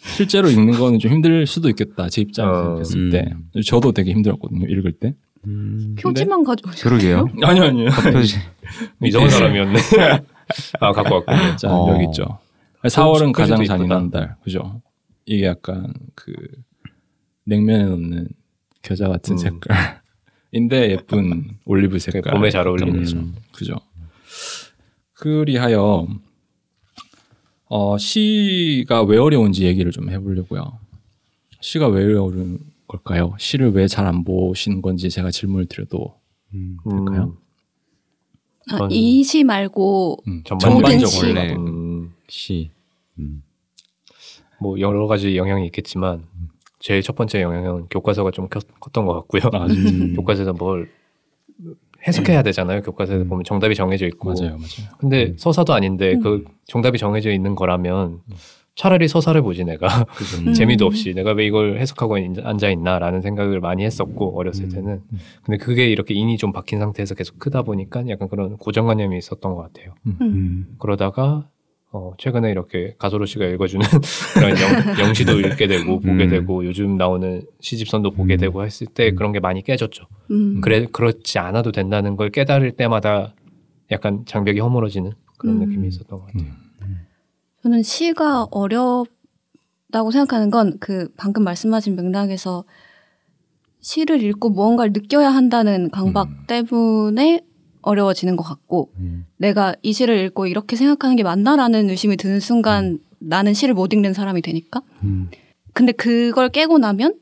실제로 0.03 0.49
읽는 0.49 0.73
거는 0.77 0.99
좀 0.99 1.11
힘들 1.11 1.47
수도 1.47 1.69
있겠다. 1.69 2.09
제 2.09 2.21
입장에서 2.21 2.59
어, 2.59 2.83
생각했을 2.83 3.09
때 3.09 3.33
저도 3.65 3.91
되게 3.93 4.11
힘들었거든요. 4.11 4.67
읽을 4.67 4.93
때. 4.93 5.15
음. 5.45 5.95
표지만 5.99 6.43
가져오셨어요? 6.43 6.83
그러게요. 6.89 7.27
아니요, 7.43 7.63
아니요. 7.63 7.89
표지. 8.11 8.37
이상한 9.03 9.29
사람이었네. 9.29 9.79
아 10.79 10.91
갖고 10.91 11.15
왔군요. 11.15 11.55
자 11.57 11.69
어. 11.69 11.93
여기 11.93 12.05
있죠. 12.05 12.37
4월은 12.83 13.35
표지도 13.35 13.55
가장. 13.57 13.63
잔인한 13.65 14.11
달, 14.11 14.35
그죠? 14.43 14.81
이게 15.25 15.45
약간 15.45 15.93
그 16.15 16.33
냉면에 17.45 17.85
넣는 17.85 18.27
겨자 18.81 19.07
같은 19.07 19.35
음. 19.35 19.37
색깔인데 19.37 20.91
예쁜 20.91 21.57
올리브 21.65 21.97
색깔. 21.99 22.33
봄에 22.33 22.49
잘 22.49 22.67
어울리는. 22.67 22.99
거죠. 22.99 23.23
그죠? 23.53 23.75
그리하여 25.13 26.07
어, 27.69 27.97
시가 27.97 29.03
왜 29.03 29.17
어려운지 29.17 29.65
얘기를 29.65 29.91
좀 29.91 30.09
해보려고요. 30.09 30.79
시가 31.61 31.87
왜 31.87 32.03
어려운 32.03 32.59
걸까요? 32.87 33.35
시를 33.39 33.71
왜 33.71 33.87
잘 33.87 34.05
안 34.05 34.23
보시는 34.23 34.81
건지 34.81 35.09
제가 35.09 35.31
질문을 35.31 35.65
드려도 35.67 36.13
음. 36.53 36.77
될까요? 36.89 37.37
아, 38.69 38.77
저는- 38.77 38.91
이시 38.91 39.43
말고 39.43 40.17
음, 40.27 40.43
전반적으로 40.45 41.05
시. 41.07 41.25
원래 41.25 41.53
음, 41.55 42.13
시. 42.27 42.69
음. 43.19 43.43
뭐 44.59 44.79
여러 44.79 45.07
가지 45.07 45.35
영향이 45.35 45.65
있겠지만 45.67 46.23
제일 46.79 47.01
첫 47.01 47.15
번째 47.15 47.41
영향은 47.41 47.87
교과서가 47.89 48.31
좀 48.31 48.47
컸, 48.49 48.63
컸던 48.79 49.05
것 49.05 49.13
같고요. 49.13 49.41
아, 49.53 49.65
음. 49.65 50.15
교과서에서 50.15 50.53
뭘 50.53 50.89
해석해야 52.07 52.43
되잖아요. 52.43 52.81
교과서에서 52.81 53.25
보면 53.25 53.43
정답이 53.43 53.75
정해져 53.75 54.05
있고. 54.07 54.33
맞아요, 54.33 54.51
맞아요. 54.55 54.93
근데 54.97 55.33
서사도 55.37 55.73
아닌데 55.73 56.17
그 56.17 56.43
정답이 56.65 56.97
정해져 56.97 57.31
있는 57.31 57.55
거라면 57.55 58.19
차라리 58.75 59.07
서사를 59.07 59.39
보지 59.41 59.63
내가 59.65 59.87
음. 60.45 60.53
재미도 60.53 60.85
없이 60.85 61.13
내가 61.13 61.31
왜 61.33 61.45
이걸 61.45 61.77
해석하고 61.79 62.17
앉아 62.43 62.69
있나라는 62.69 63.21
생각을 63.21 63.59
많이 63.59 63.83
했었고 63.83 64.37
어렸을 64.37 64.69
때는 64.69 65.01
근데 65.43 65.57
그게 65.57 65.87
이렇게 65.87 66.15
인이 66.15 66.37
좀 66.37 66.51
박힌 66.51 66.79
상태에서 66.79 67.13
계속 67.13 67.37
크다 67.37 67.61
보니까 67.61 68.03
약간 68.09 68.27
그런 68.27 68.57
고정관념이 68.57 69.17
있었던 69.17 69.53
것 69.53 69.61
같아요. 69.61 69.93
음. 70.21 70.75
그러다가 70.79 71.47
어, 71.93 72.13
최근에 72.17 72.49
이렇게 72.49 72.95
가소로 72.97 73.27
씨가 73.27 73.45
읽어주는 73.45 73.85
그런 74.33 74.49
영, 74.49 74.99
영시도 75.07 75.39
읽게 75.39 75.67
되고 75.67 75.99
보게 75.99 76.23
음. 76.23 76.29
되고 76.29 76.65
요즘 76.65 76.97
나오는 76.97 77.43
시집선도 77.61 78.11
보게 78.11 78.35
음. 78.35 78.39
되고 78.39 78.65
했을 78.65 78.87
때 78.87 79.11
그런 79.11 79.31
게 79.31 79.39
많이 79.39 79.61
깨졌죠. 79.63 80.05
음. 80.31 80.59
그래 80.61 80.87
그렇지 80.91 81.37
않아도 81.37 81.71
된다는 81.71 82.15
걸 82.15 82.31
깨달을 82.31 82.71
때마다 82.71 83.35
약간 83.91 84.25
장벽이 84.25 84.59
허물어지는 84.59 85.11
그런 85.37 85.61
음. 85.61 85.67
느낌이 85.67 85.87
있었던 85.87 86.19
것 86.19 86.25
같아요. 86.25 86.51
저는 87.61 87.83
시가 87.83 88.47
어렵다고 88.51 90.11
생각하는 90.11 90.49
건 90.49 90.77
그 90.79 91.09
방금 91.15 91.43
말씀하신 91.43 91.95
맥락에서 91.95 92.65
시를 93.79 94.23
읽고 94.23 94.49
무언가를 94.49 94.93
느껴야 94.93 95.29
한다는 95.29 95.91
강박 95.91 96.27
음. 96.27 96.37
때문에 96.47 97.41
어려워지는 97.83 98.35
것 98.35 98.43
같고 98.43 98.91
음. 98.97 99.25
내가 99.37 99.75
이 99.81 99.93
시를 99.93 100.17
읽고 100.25 100.47
이렇게 100.47 100.75
생각하는 100.75 101.15
게 101.15 101.23
맞나라는 101.23 101.89
의심이 101.89 102.17
드는 102.17 102.39
순간 102.39 102.99
나는 103.19 103.53
시를 103.53 103.73
못 103.73 103.93
읽는 103.93 104.13
사람이 104.13 104.41
되니까 104.41 104.81
음. 105.03 105.29
근데 105.73 105.91
그걸 105.91 106.49
깨고 106.49 106.79
나면 106.79 107.15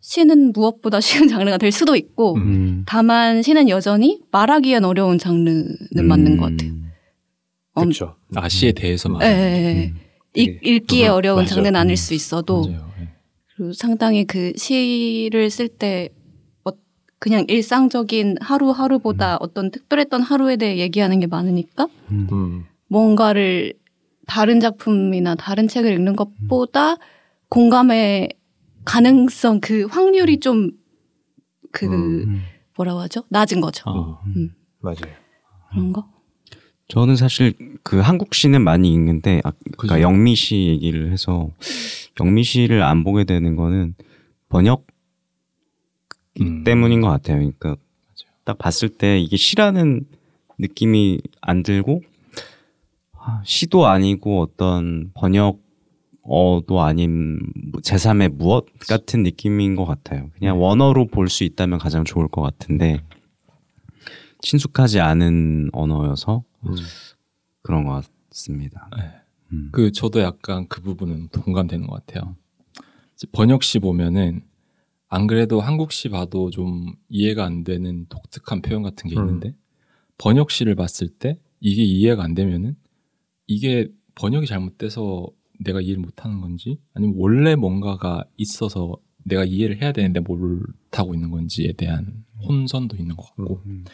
시는 0.00 0.52
무엇보다 0.52 1.00
쉬운 1.02 1.28
장르가 1.28 1.58
될 1.58 1.72
수도 1.72 1.96
있고 1.96 2.36
음. 2.36 2.84
다만 2.86 3.42
시는 3.42 3.68
여전히 3.68 4.20
말하기엔 4.30 4.84
어려운 4.84 5.18
장르는 5.18 5.66
맞는 6.04 6.36
것 6.36 6.50
같아요. 6.50 6.70
음. 6.70 6.90
그렇죠. 7.74 8.16
아 8.34 8.48
시에 8.48 8.72
대해서 8.72 9.08
말. 9.08 9.22
예, 9.22 9.28
예, 9.28 9.78
예. 9.78 9.92
읽, 10.34 10.60
읽기에 10.62 11.08
음, 11.08 11.12
어려운 11.12 11.42
맞아. 11.42 11.54
장르는 11.54 11.76
아닐 11.76 11.92
음, 11.92 11.96
수 11.96 12.14
있어도 12.14 12.68
맞아요. 12.68 12.90
예. 13.00 13.08
그리고 13.54 13.72
상당히 13.72 14.24
그 14.24 14.52
시를 14.56 15.50
쓸때 15.50 16.10
어, 16.10 16.15
그냥 17.18 17.44
일상적인 17.48 18.36
하루하루보다 18.40 19.38
어떤 19.40 19.70
특별했던 19.70 20.22
하루에 20.22 20.56
대해 20.56 20.78
얘기하는 20.78 21.20
게 21.20 21.26
많으니까 21.26 21.88
음. 22.10 22.28
음. 22.30 22.64
뭔가를 22.88 23.72
다른 24.26 24.60
작품이나 24.60 25.34
다른 25.34 25.68
책을 25.68 25.92
읽는 25.92 26.16
것보다 26.16 26.96
공감의 27.48 28.28
가능성 28.84 29.60
그 29.60 29.86
확률이 29.86 30.38
좀그 30.40 30.74
음. 31.84 32.42
뭐라고 32.76 33.00
하죠? 33.00 33.24
낮은 33.30 33.60
거죠. 33.60 33.84
아, 33.88 34.20
맞아요. 34.80 35.14
그런 35.70 35.92
거. 35.92 36.08
저는 36.88 37.16
사실 37.16 37.54
그 37.82 37.98
한국 37.98 38.34
시는 38.34 38.62
많이 38.62 38.92
읽는데 38.92 39.40
아, 39.44 39.50
그러니까 39.76 39.76
그죠. 39.76 40.00
영미 40.00 40.36
시 40.36 40.66
얘기를 40.66 41.10
해서 41.10 41.50
영미 42.20 42.44
시를 42.44 42.82
안 42.82 43.02
보게 43.02 43.24
되는 43.24 43.56
거는 43.56 43.94
번역 44.48 44.86
음. 46.40 46.64
때문인 46.64 47.00
것 47.00 47.08
같아요. 47.08 47.38
그러니까 47.38 47.76
딱 48.44 48.58
봤을 48.58 48.88
때 48.88 49.18
이게 49.18 49.36
시라는 49.36 50.06
느낌이 50.58 51.20
안 51.40 51.62
들고 51.62 52.02
아, 53.12 53.42
시도 53.44 53.86
아니고 53.86 54.40
어떤 54.42 55.10
번역 55.14 55.60
어도 56.22 56.80
아닌 56.80 57.38
뭐 57.70 57.80
제3의 57.80 58.30
무엇 58.34 58.66
같은 58.88 59.22
느낌인 59.22 59.76
것 59.76 59.84
같아요. 59.84 60.30
그냥 60.38 60.60
원어로 60.60 61.06
볼 61.06 61.28
수 61.28 61.44
있다면 61.44 61.78
가장 61.78 62.04
좋을 62.04 62.26
것 62.28 62.42
같은데 62.42 63.00
친숙하지 64.40 65.00
않은 65.00 65.70
언어여서 65.72 66.42
그런 67.62 67.84
것 67.84 68.04
같습니다. 68.30 68.88
음. 69.52 69.68
그 69.72 69.92
저도 69.92 70.20
약간 70.20 70.66
그 70.68 70.82
부분은 70.82 71.28
동감되는 71.28 71.86
것 71.86 72.04
같아요. 72.06 72.36
번역시 73.32 73.78
보면은 73.78 74.42
안 75.08 75.26
그래도 75.26 75.60
한국시 75.60 76.08
봐도 76.08 76.50
좀 76.50 76.94
이해가 77.08 77.44
안 77.44 77.64
되는 77.64 78.06
독특한 78.08 78.62
표현 78.62 78.82
같은 78.82 79.08
게 79.08 79.16
음. 79.16 79.22
있는데 79.22 79.54
번역시를 80.18 80.74
봤을 80.74 81.08
때 81.08 81.38
이게 81.60 81.82
이해가 81.82 82.22
안 82.22 82.34
되면은 82.34 82.76
이게 83.46 83.88
번역이 84.14 84.46
잘못돼서 84.46 85.28
내가 85.60 85.80
이해를 85.80 86.02
못하는 86.02 86.40
건지 86.40 86.78
아니면 86.94 87.16
원래 87.18 87.54
뭔가가 87.54 88.24
있어서 88.36 88.96
내가 89.24 89.44
이해를 89.44 89.80
해야 89.80 89.92
되는데 89.92 90.20
못하고 90.20 91.14
있는 91.14 91.30
건지에 91.30 91.72
대한 91.72 92.24
혼선도 92.42 92.96
있는 92.96 93.16
것 93.16 93.26
같고 93.26 93.62
음. 93.66 93.84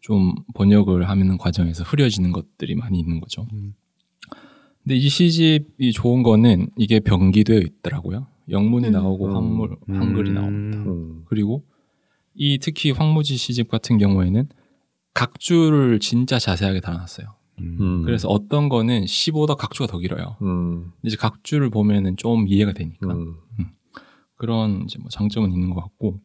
좀 0.00 0.34
번역을 0.54 1.08
하는 1.08 1.38
과정에서 1.38 1.84
흐려지는 1.84 2.32
것들이 2.32 2.74
많이 2.74 2.98
있는 2.98 3.20
거죠. 3.20 3.46
음. 3.52 3.74
근데 4.82 4.96
이 4.96 5.08
시집이 5.08 5.92
좋은 5.92 6.22
거는 6.22 6.68
이게 6.76 6.98
병기되어 7.00 7.60
있더라고요. 7.60 8.26
영문이 8.48 8.88
음. 8.88 8.92
나오고 8.92 9.34
한물, 9.34 9.76
한글이 9.88 10.30
음. 10.30 10.34
나옵니다. 10.34 10.78
음. 10.78 11.22
그리고 11.26 11.64
이 12.34 12.58
특히 12.58 12.90
황무지 12.90 13.36
시집 13.36 13.68
같은 13.68 13.98
경우에는 13.98 14.48
각주를 15.14 16.00
진짜 16.00 16.38
자세하게 16.38 16.80
달아놨어요. 16.80 17.26
음. 17.60 17.76
음. 17.80 18.02
그래서 18.04 18.28
어떤 18.28 18.68
거는 18.68 19.04
15더 19.04 19.56
각주가 19.56 19.86
더 19.86 19.98
길어요. 19.98 20.36
음. 20.42 20.92
이제 21.02 21.16
각주를 21.16 21.70
보면은 21.70 22.16
좀 22.16 22.46
이해가 22.48 22.72
되니까 22.72 23.12
음. 23.12 23.36
그런 24.36 24.82
이제 24.84 24.98
뭐 24.98 25.08
장점은 25.08 25.52
있는 25.52 25.70
것 25.70 25.80
같고 25.80 26.20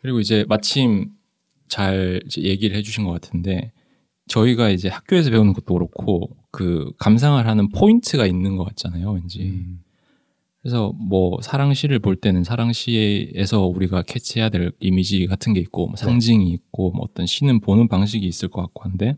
그리고 0.00 0.20
이제 0.20 0.44
마침 0.48 1.10
잘 1.68 2.22
이제 2.26 2.42
얘기를 2.42 2.76
해주신 2.76 3.04
것 3.04 3.12
같은데 3.12 3.72
저희가 4.28 4.70
이제 4.70 4.88
학교에서 4.88 5.30
배우는 5.30 5.52
것도 5.52 5.74
그렇고 5.74 6.30
그 6.50 6.92
감상을 6.98 7.44
하는 7.46 7.68
포인트가 7.68 8.26
있는 8.26 8.56
것 8.56 8.64
같잖아요, 8.64 9.12
왠지. 9.12 9.40
음. 10.60 10.62
그래서 10.62 10.92
뭐 10.98 11.38
사랑시를 11.42 11.98
볼 12.00 12.16
때는 12.16 12.44
사랑시에서 12.44 13.64
우리가 13.66 14.02
캐치해야 14.02 14.50
될 14.50 14.72
이미지 14.78 15.26
같은 15.26 15.54
게 15.54 15.60
있고 15.60 15.86
뭐 15.86 15.96
상징이 15.96 16.50
있고 16.50 16.92
뭐 16.92 17.02
어떤 17.08 17.26
시는 17.26 17.60
보는 17.60 17.88
방식이 17.88 18.26
있을 18.26 18.48
것 18.48 18.60
같고 18.62 18.84
한데 18.84 19.16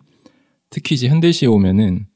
특히 0.71 0.95
이제 0.95 1.09
현대시에 1.09 1.49
오면은 1.49 2.07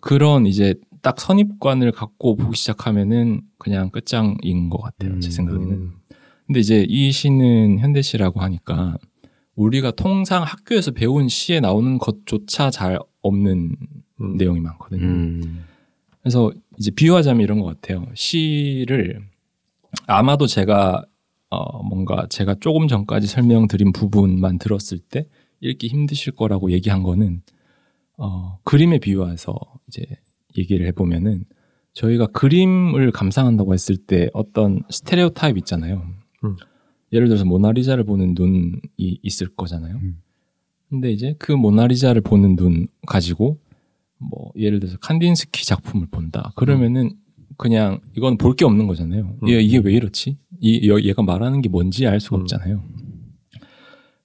그런 0.00 0.46
이제 0.46 0.74
딱 1.02 1.20
선입관을 1.20 1.92
갖고 1.92 2.36
보기 2.36 2.56
시작하면은 2.56 3.42
그냥 3.58 3.90
끝장인 3.90 4.70
것 4.70 4.80
같아요 4.80 5.18
제 5.20 5.28
음, 5.28 5.30
생각에는 5.30 5.72
음. 5.72 5.92
근데 6.46 6.60
이제 6.60 6.84
이 6.88 7.12
시는 7.12 7.78
현대시라고 7.78 8.40
하니까 8.40 8.96
우리가 9.54 9.90
통상 9.92 10.42
학교에서 10.42 10.90
배운 10.90 11.28
시에 11.28 11.60
나오는 11.60 11.98
것조차 11.98 12.70
잘 12.70 12.98
없는 13.22 13.76
음. 14.20 14.36
내용이 14.36 14.60
많거든요 14.60 15.02
음. 15.02 15.64
그래서 16.22 16.52
이제 16.80 16.90
비유하자면 16.90 17.42
이런 17.42 17.60
것 17.60 17.66
같아요. 17.66 18.06
시를 18.14 19.20
아마도 20.06 20.46
제가 20.46 21.04
어 21.50 21.82
뭔가 21.82 22.26
제가 22.30 22.56
조금 22.58 22.88
전까지 22.88 23.26
설명드린 23.26 23.92
부분만 23.92 24.58
들었을 24.58 24.98
때 24.98 25.26
읽기 25.60 25.88
힘드실 25.88 26.34
거라고 26.34 26.72
얘기한 26.72 27.02
거는 27.02 27.42
어 28.16 28.58
그림에 28.64 28.98
비유해서 28.98 29.54
이제 29.88 30.06
얘기를 30.56 30.86
해보면은 30.86 31.44
저희가 31.92 32.28
그림을 32.28 33.10
감상한다고 33.10 33.74
했을 33.74 33.98
때 33.98 34.30
어떤 34.32 34.82
스테레오 34.88 35.30
타입 35.30 35.58
있잖아요. 35.58 36.02
음. 36.44 36.56
예를 37.12 37.28
들어서 37.28 37.44
모나리자를 37.44 38.04
보는 38.04 38.34
눈이 38.34 38.80
있을 39.22 39.48
거잖아요. 39.54 39.96
음. 39.96 40.22
근데 40.88 41.12
이제 41.12 41.34
그 41.38 41.52
모나리자를 41.52 42.22
보는 42.22 42.56
눈 42.56 42.86
가지고 43.06 43.58
뭐 44.20 44.50
예를 44.56 44.80
들어서 44.80 44.98
칸딘스키 44.98 45.64
작품을 45.66 46.06
본다. 46.10 46.52
그러면은 46.56 47.10
그냥 47.56 48.00
이건 48.16 48.36
볼 48.38 48.54
게 48.54 48.64
없는 48.64 48.86
거잖아요. 48.86 49.36
음. 49.42 49.48
얘, 49.48 49.60
이게 49.60 49.78
왜 49.78 49.92
이렇지? 49.94 50.36
이 50.60 50.88
여- 50.88 51.00
얘가 51.00 51.22
말하는 51.22 51.60
게 51.62 51.68
뭔지 51.68 52.06
알 52.06 52.20
수가 52.20 52.36
음. 52.36 52.42
없잖아요. 52.42 52.82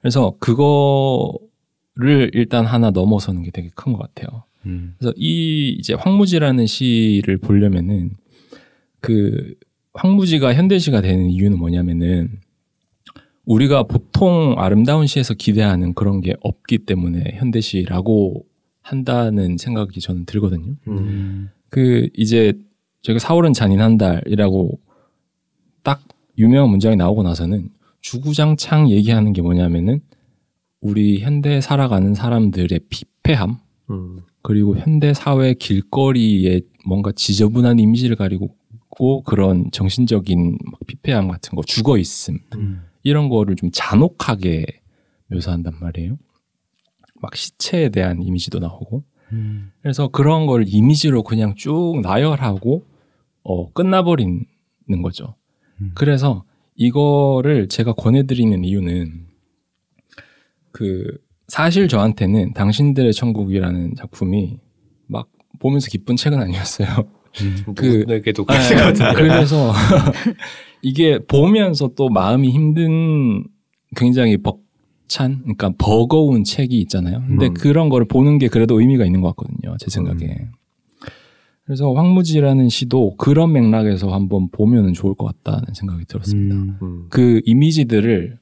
그래서 0.02 0.36
그거를 0.40 2.32
일단 2.34 2.66
하나 2.66 2.92
넘어서는 2.92 3.44
게 3.44 3.52
되게 3.52 3.70
큰 3.76 3.94
것 3.94 4.00
같아요. 4.00 4.44
음. 4.66 4.96
그래서 4.98 5.14
이 5.18 5.76
이제 5.80 5.94
황무지라는 5.94 6.66
시를 6.66 7.38
보려면은 7.38 8.12
그 9.00 9.56
황무지가 9.94 10.54
현대시가 10.54 11.02
되는 11.02 11.30
이유는 11.30 11.58
뭐냐면은 11.58 12.40
우리가 13.46 13.84
보통 13.84 14.56
아름다운 14.58 15.06
시에서 15.08 15.34
기대하는 15.36 15.94
그런 15.94 16.20
게 16.22 16.36
없기 16.42 16.80
때문에 16.80 17.36
현대시라고 17.36 18.44
한다는 18.86 19.58
생각이 19.58 20.00
저는 20.00 20.26
들거든요. 20.26 20.76
음. 20.88 21.50
그 21.70 22.08
이제 22.16 22.54
저희가 23.02 23.20
4월은 23.20 23.52
잔인한 23.56 23.98
달이라고 23.98 24.80
딱 25.82 26.04
유명한 26.38 26.70
문장이 26.70 26.96
나오고 26.96 27.24
나서는 27.24 27.70
주구장창 28.02 28.92
얘기하는 28.92 29.34
게 29.34 29.42
뭐냐면은 29.42 30.02
우리 30.82 31.20
현대에 31.20 31.62
살아가는 31.62 32.14
사람들의 32.14 32.80
피폐함 32.90 33.58
음. 33.90 34.20
그리고 34.44 34.78
현대 34.78 35.16
사회 35.16 35.56
길거리에 35.56 36.62
뭔가 36.86 37.12
지저분한 37.12 37.80
이미지를 37.80 38.16
가리고 38.16 38.56
그런 39.26 39.72
정신적인 39.72 40.60
막 40.64 40.80
피폐함 40.86 41.28
같은 41.28 41.56
거 41.56 41.64
죽어 41.66 41.98
있음 41.98 42.38
음. 42.56 42.84
이런 43.02 43.30
거를 43.30 43.56
좀 43.56 43.72
잔혹하게 43.74 44.68
묘사한단 45.32 45.74
말이에요. 45.82 46.20
막 47.22 47.36
시체에 47.36 47.90
대한 47.90 48.22
이미지도 48.22 48.60
나오고 48.60 49.04
음. 49.32 49.72
그래서 49.82 50.08
그런 50.10 50.46
걸 50.46 50.66
이미지로 50.68 51.24
그냥 51.24 51.56
쭉 51.56 52.00
나열하고 52.02 52.86
어, 53.44 53.72
끝나버리는 53.74 54.46
거죠. 55.04 55.36
음. 55.82 55.92
그래서 55.96 56.44
이거를 56.76 57.68
제가 57.70 57.94
권해드리는 57.94 58.64
이유는 58.64 59.28
그 60.72 61.18
사실 61.48 61.88
저한테는 61.88 62.54
당신들의 62.54 63.14
천국이라는 63.14 63.96
작품이 63.96 64.60
막 65.08 65.30
보면서 65.60 65.88
기쁜 65.90 66.16
책은 66.16 66.40
아니었어요. 66.42 66.88
그- 67.76 68.00
누구에게도 68.00 68.46
같은데. 68.46 69.14
그래서 69.16 69.72
이게 70.82 71.20
보면서 71.20 71.90
또 71.96 72.10
마음이 72.10 72.50
힘든 72.52 73.44
굉장히 73.96 74.38
벅 74.38 74.65
찬, 75.08 75.40
그러니까 75.40 75.72
버거운 75.78 76.44
책이 76.44 76.80
있잖아요. 76.82 77.22
근데 77.28 77.48
음. 77.48 77.54
그런 77.54 77.90
거를 77.90 78.08
보는 78.08 78.38
게 78.38 78.48
그래도 78.48 78.80
의미가 78.80 79.06
있는 79.06 79.22
것 79.22 79.36
같거든요. 79.36 79.76
제 79.78 79.90
생각에. 79.90 80.48
그래서 81.66 81.92
황무지라는 81.94 82.70
시도 82.70 83.16
그런 83.18 83.52
맥락에서 83.54 84.14
한번 84.14 84.50
보면 84.52 84.94
좋을 84.94 85.16
것 85.16 85.26
같다는 85.26 85.74
생각이 85.74 86.06
들었습니다. 86.06 86.56
음. 86.56 86.78
음. 86.82 87.06
그 87.10 87.42
이미지들을 87.46 88.38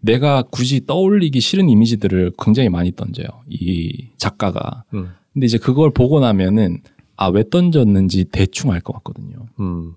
내가 0.00 0.42
굳이 0.42 0.84
떠올리기 0.86 1.40
싫은 1.40 1.68
이미지들을 1.68 2.32
굉장히 2.38 2.68
많이 2.68 2.92
던져요. 2.92 3.26
이 3.48 4.08
작가가. 4.18 4.84
음. 4.94 5.08
근데 5.32 5.46
이제 5.46 5.58
그걸 5.58 5.90
보고 5.90 6.20
나면은 6.20 6.80
아 7.16 7.28
왜 7.30 7.44
던졌는지 7.48 8.26
대충 8.26 8.72
알 8.72 8.80
것 8.82 8.92
같거든요. 8.94 9.46
음. 9.58 9.94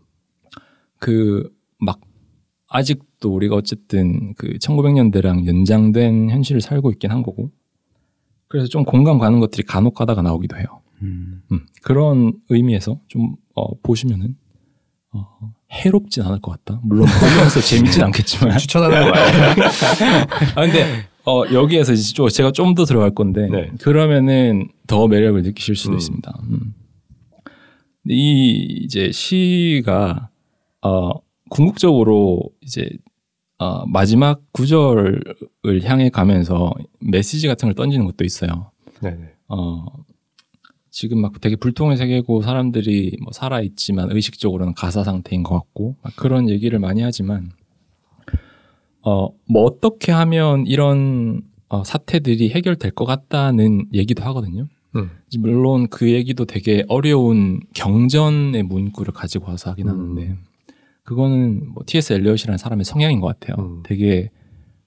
그막 0.99 1.99
아직 2.69 3.03
도 3.19 3.33
우리가 3.35 3.55
어쨌든 3.55 4.33
그 4.35 4.47
1900년대랑 4.59 5.45
연장된 5.45 6.29
현실을 6.29 6.61
살고 6.61 6.91
있긴 6.91 7.11
한 7.11 7.21
거고 7.21 7.51
그래서 8.47 8.67
좀 8.67 8.83
공감 8.85 9.19
가는 9.19 9.39
것들이 9.39 9.63
간혹 9.63 9.93
가다가 9.93 10.21
나오기도 10.21 10.57
해요. 10.57 10.65
음. 11.01 11.41
음, 11.51 11.65
그런 11.83 12.33
의미에서 12.49 12.99
좀 13.07 13.35
어, 13.55 13.75
보시면은 13.81 14.35
어, 15.11 15.25
해롭진 15.71 16.23
않을 16.23 16.39
것 16.39 16.51
같다. 16.51 16.79
물론 16.83 17.07
보면서 17.07 17.59
재밌진 17.61 18.03
않겠지만. 18.03 18.57
추천하는 18.57 19.01
거 19.01 19.11
맞아요? 19.11 19.53
아 20.55 20.61
근데 20.65 21.03
어, 21.25 21.43
여기에서 21.51 21.93
이제 21.93 22.13
좀 22.13 22.27
제가 22.29 22.51
좀 22.51 22.73
더 22.73 22.85
들어갈 22.85 23.11
건데 23.11 23.47
네. 23.51 23.69
그러면은 23.81 24.69
더 24.87 25.07
매력을 25.07 25.41
느끼실 25.43 25.75
수도 25.75 25.93
음. 25.93 25.97
있습니다. 25.97 26.39
음. 26.49 26.73
이 28.07 28.81
이제 28.83 29.11
시가 29.11 30.29
어, 30.81 31.11
궁극적으로 31.49 32.41
이제 32.61 32.89
어, 33.59 33.85
마지막 33.85 34.41
구절을 34.53 35.21
향해 35.83 36.09
가면서 36.09 36.73
메시지 36.99 37.47
같은 37.47 37.67
걸 37.67 37.75
던지는 37.75 38.05
것도 38.05 38.23
있어요. 38.23 38.71
네네. 39.01 39.33
어, 39.49 39.85
지금 40.89 41.21
막 41.21 41.39
되게 41.41 41.55
불통의 41.55 41.97
세계고 41.97 42.41
사람들이 42.41 43.17
뭐 43.21 43.31
살아 43.33 43.61
있지만 43.61 44.11
의식적으로는 44.11 44.73
가사 44.73 45.03
상태인 45.03 45.43
것 45.43 45.55
같고 45.55 45.97
막 46.01 46.15
그런 46.15 46.49
얘기를 46.49 46.79
많이 46.79 47.01
하지만 47.01 47.51
어, 49.01 49.29
뭐 49.45 49.63
어떻게 49.63 50.11
하면 50.11 50.65
이런 50.65 51.41
어, 51.67 51.83
사태들이 51.83 52.49
해결될 52.51 52.91
것 52.91 53.05
같다는 53.05 53.85
얘기도 53.93 54.23
하거든요. 54.23 54.67
음. 54.95 55.09
물론 55.37 55.87
그 55.89 56.11
얘기도 56.11 56.45
되게 56.45 56.83
어려운 56.87 57.59
경전의 57.73 58.63
문구를 58.63 59.13
가지고 59.13 59.51
와서 59.51 59.71
하긴 59.71 59.87
음. 59.87 59.91
하는데 59.91 60.37
그거는 61.09 61.73
뭐 61.73 61.81
T.S. 61.87 62.13
엘리엇이라는 62.13 62.59
사람의 62.59 62.85
성향인 62.85 63.19
것 63.19 63.25
같아요. 63.25 63.65
음. 63.65 63.81
되게 63.83 64.29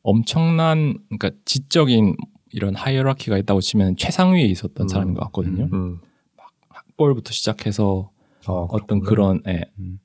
엄청난 0.04 0.96
그러니까 1.08 1.32
지적인 1.44 2.14
이런 2.52 2.76
하이어라키가 2.76 3.38
있다고 3.38 3.60
치면 3.60 3.96
최상위에 3.96 4.42
있었던 4.42 4.84
음. 4.84 4.88
사람인 4.88 5.14
것 5.14 5.24
같거든요. 5.24 5.68
음. 5.72 5.98
학벌부터 6.68 7.32
시작해서 7.32 8.12
아, 8.46 8.52
어떤. 8.52 9.00
그런 9.00 9.42
예, 9.48 9.64
음. 9.80 9.98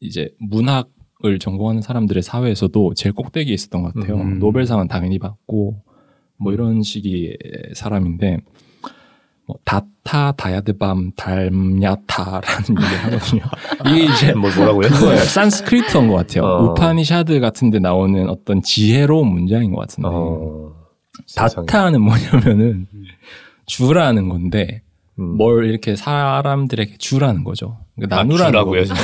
이제 0.00 0.34
문학을 0.38 1.38
전공하는 1.38 1.82
사람들의 1.82 2.22
사회에서도 2.22 2.94
제일 2.94 3.12
꼭대기에 3.12 3.52
있었던 3.52 3.82
것 3.82 3.92
같아요. 3.92 4.16
음. 4.16 4.38
노벨상은 4.38 4.88
당연히 4.88 5.18
받고 5.18 5.82
뭐 6.38 6.50
음. 6.50 6.54
이런 6.54 6.82
식의 6.82 7.36
사람인데 7.74 8.38
뭐 9.48 9.56
다타 9.64 10.32
다야드밤 10.32 11.12
달냐타라는 11.16 12.68
얘기를 12.68 13.04
하거든요. 13.04 13.42
이게 13.86 14.04
이제 14.04 14.32
뭐 14.36 14.50
뭐라고요? 14.54 14.88
그거예요. 14.90 15.16
산스크리트어인 15.16 16.08
것 16.08 16.16
같아요. 16.16 16.44
어. 16.44 16.62
우파니샤드 16.64 17.40
같은데 17.40 17.78
나오는 17.78 18.28
어떤 18.28 18.60
지혜로운 18.62 19.26
문장인 19.26 19.72
것 19.72 19.80
같은데 19.80 20.08
어. 20.12 20.74
다타는 21.34 22.02
뭐냐면은 22.02 22.86
주라는 23.64 24.28
건데 24.28 24.82
음. 25.18 25.38
뭘 25.38 25.64
이렇게 25.64 25.96
사람들에게 25.96 26.98
주라는 26.98 27.42
거죠. 27.42 27.78
그러니까 27.96 28.16
아, 28.16 28.18
나누라는? 28.22 28.52
거거든요. 28.52 28.94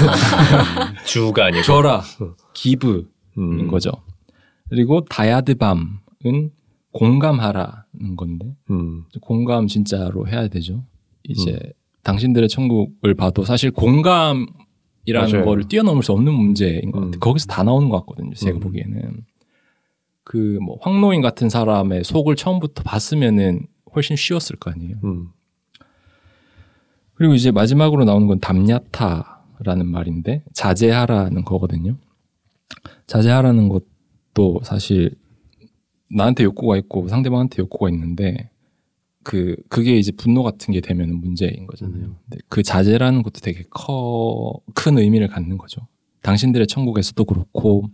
주가 1.07 1.47
아니고 1.47 1.63
줘라, 1.63 2.03
음. 2.21 2.35
기브인 2.53 3.07
음. 3.39 3.69
거죠. 3.69 3.91
그리고 4.69 5.07
다야드밤은 5.07 6.51
공감하라는 6.95 8.17
건데 8.17 8.55
음. 8.71 9.05
공감 9.21 9.67
진짜로 9.67 10.27
해야 10.27 10.49
되죠. 10.49 10.85
이제 11.25 11.53
음. 11.53 11.71
당신들의 12.03 12.49
천국을 12.49 13.15
봐도 13.15 13.45
사실 13.45 13.71
공감이라는 13.71 14.47
맞아요. 15.07 15.45
거를 15.45 15.65
뛰어넘을 15.69 16.03
수 16.03 16.13
없는 16.13 16.33
문제인 16.33 16.91
것 16.93 16.99
음. 17.01 17.05
같아요. 17.07 17.21
거기서 17.21 17.47
다 17.47 17.63
나오는 17.63 17.89
것 17.89 17.99
같거든요. 18.01 18.33
제가 18.35 18.59
음. 18.59 18.61
보기에는 18.61 19.25
그 20.25 20.59
뭐 20.63 20.79
황노인 20.81 21.21
같은 21.21 21.49
사람의 21.51 22.05
속을 22.05 22.37
처음부터 22.37 22.83
봤으면은 22.85 23.67
훨씬 23.95 24.17
쉬웠을 24.17 24.57
거 24.57 24.71
아니에요. 24.71 24.97
음. 25.05 25.29
그리고 27.15 27.35
이제 27.35 27.51
마지막으로 27.51 28.05
나오는 28.05 28.27
건 28.27 28.41
담야타라는 28.41 29.87
말인데 29.87 30.43
자제하라는 30.53 31.45
거거든요. 31.45 31.97
자제하라는 33.07 33.69
것도 33.69 34.61
사실 34.65 35.15
나한테 36.11 36.45
욕구가 36.45 36.77
있고 36.79 37.09
상대방한테 37.09 37.63
욕구가 37.63 37.89
있는데 37.91 38.51
그 39.23 39.57
그게 39.69 39.97
이제 39.97 40.13
분노 40.13 40.43
같은 40.43 40.73
게 40.73 40.81
되면 40.81 41.15
문제인 41.21 41.67
거잖아요. 41.67 42.15
근데 42.29 42.39
그 42.49 42.63
자제라는 42.63 43.23
것도 43.23 43.41
되게 43.41 43.65
커, 43.71 44.61
큰 44.75 44.99
의미를 44.99 45.29
갖는 45.29 45.59
거죠. 45.59 45.87
당신들의 46.23 46.67
천국에서도 46.67 47.25
그렇고 47.25 47.91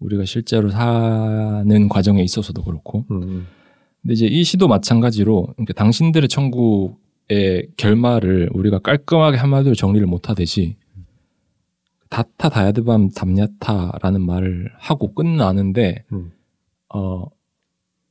우리가 0.00 0.24
실제로 0.24 0.70
사는 0.70 1.88
과정에 1.88 2.22
있어서도 2.22 2.62
그렇고 2.62 3.04
음. 3.10 3.46
근데 4.02 4.14
이제 4.14 4.26
이 4.26 4.44
시도 4.44 4.68
마찬가지로 4.68 5.48
그러니까 5.56 5.72
당신들의 5.74 6.28
천국의 6.28 7.68
결말을 7.76 8.50
우리가 8.52 8.78
깔끔하게 8.78 9.36
한마디로 9.38 9.74
정리를 9.74 10.06
못 10.06 10.30
하듯이 10.30 10.76
다타 12.08 12.48
다야드밤 12.48 13.10
담야타라는 13.10 14.22
말을 14.22 14.70
하고 14.78 15.12
끝나는데 15.14 16.04
음. 16.12 16.32
어 16.94 17.24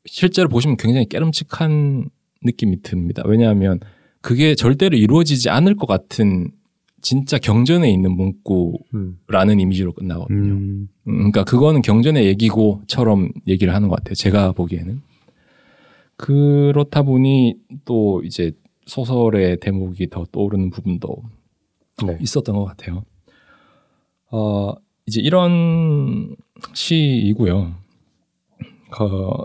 실제로 0.06 0.50
보시면 0.50 0.78
굉장히 0.78 1.08
깨름칙한 1.08 2.10
느낌이 2.44 2.82
듭니다. 2.82 3.24
왜냐하면 3.26 3.80
그게 4.22 4.56
절대로 4.56 4.98
이루어지지 4.98 5.50
않을 5.50 5.76
것 5.76 5.88
같은 5.88 6.52
진짜 7.02 7.38
경전에 7.38 7.90
있는 7.92 8.12
문구라는 8.16 9.54
음. 9.56 9.60
이미지로 9.60 9.94
끝나거든요. 9.94 10.54
음. 10.54 10.90
음, 11.08 11.18
그러니까 11.18 11.44
그거는 11.44 11.82
경전의 11.82 12.26
얘기고처럼 12.26 13.32
얘기를 13.48 13.74
하는 13.74 13.88
것 13.88 13.96
같아요. 13.98 14.16
제가 14.16 14.52
보기에는 14.54 15.02
그렇다 16.18 17.04
보니 17.04 17.56
또 17.86 18.22
이제 18.24 18.52
소설의 18.88 19.60
대목이 19.60 20.10
더 20.10 20.26
떠오르는 20.32 20.72
부분도 20.72 21.24
네. 22.06 22.18
있었던 22.20 22.56
것 22.56 22.66
같아요. 22.66 23.04
어, 24.32 24.74
이제 25.06 25.22
이런 25.22 26.36
시이고요. 26.74 27.76
어, 29.00 29.44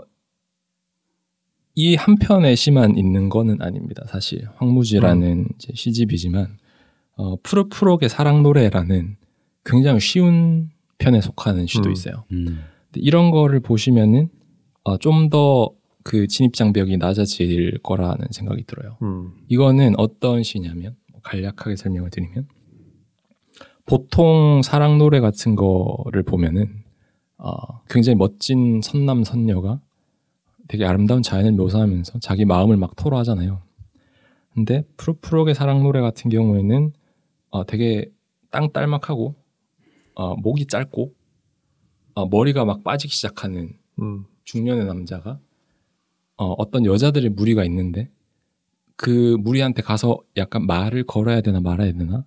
이 1.75 1.95
한 1.95 2.15
편의 2.15 2.55
시만 2.55 2.97
있는 2.97 3.29
거는 3.29 3.61
아닙니다. 3.61 4.03
사실 4.07 4.47
황무지라는 4.57 5.47
이제 5.55 5.73
시집이지만 5.73 6.57
어, 7.15 7.35
푸르푸르의 7.37 8.09
사랑 8.09 8.43
노래라는 8.43 9.17
굉장히 9.65 9.99
쉬운 9.99 10.69
편에 10.99 11.21
속하는 11.21 11.65
시도 11.65 11.89
음. 11.89 11.93
있어요. 11.93 12.25
음. 12.31 12.45
근데 12.45 13.01
이런 13.01 13.31
거를 13.31 13.59
보시면은 13.59 14.29
어, 14.83 14.97
좀더 14.97 15.71
그 16.03 16.27
진입 16.27 16.53
장벽이 16.53 16.97
낮아질 16.97 17.79
거라는 17.81 18.27
생각이 18.31 18.65
들어요. 18.65 18.97
음. 19.01 19.31
이거는 19.47 19.95
어떤 19.97 20.43
시냐면 20.43 20.95
뭐 21.11 21.21
간략하게 21.21 21.75
설명을 21.75 22.09
드리면 22.09 22.47
보통 23.85 24.61
사랑 24.63 24.97
노래 24.97 25.19
같은 25.19 25.55
거를 25.55 26.23
보면은 26.23 26.82
어, 27.43 27.81
굉장히 27.89 28.15
멋진 28.15 28.81
선남 28.81 29.25
선녀가 29.25 29.81
되게 30.69 30.85
아름다운 30.85 31.21
자연을 31.21 31.51
묘사하면서 31.51 32.19
자기 32.19 32.45
마음을 32.45 32.77
막 32.77 32.95
토로하잖아요. 32.95 33.61
근데 34.53 34.83
푸르푸르의 34.95 35.53
사랑 35.53 35.83
노래 35.83 35.99
같은 35.99 36.29
경우에는 36.29 36.93
어, 37.49 37.65
되게 37.65 38.09
땅딸막하고 38.49 39.35
어, 40.15 40.35
목이 40.37 40.67
짧고 40.67 41.13
어, 42.15 42.27
머리가 42.27 42.63
막 42.63 42.83
빠지기 42.83 43.13
시작하는 43.13 43.73
음. 43.99 44.25
중년의 44.45 44.85
남자가 44.85 45.39
어, 46.37 46.45
어떤 46.53 46.85
여자들의 46.85 47.29
무리가 47.31 47.65
있는데 47.65 48.09
그 48.95 49.35
무리한테 49.39 49.81
가서 49.81 50.19
약간 50.37 50.65
말을 50.65 51.05
걸어야 51.05 51.41
되나 51.41 51.59
말아야 51.59 51.91
되나 51.91 52.25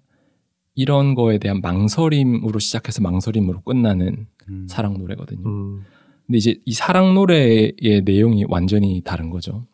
이런 0.75 1.15
거에 1.15 1.39
대한 1.39 1.63
망설임으로 1.63 2.59
시작해서 2.59 3.01
망설임으로 3.01 3.63
끝나는 3.63 4.27
음. 4.49 4.67
사랑 4.69 4.99
노래거든요. 4.99 5.49
음. 5.49 5.85
근데 6.27 6.39
이제 6.39 6.61
이 6.65 6.73
사랑 6.73 7.15
노래의 7.15 8.03
내용이 8.05 8.45
완전히 8.49 9.01
다른 9.05 9.31
거죠. 9.31 9.67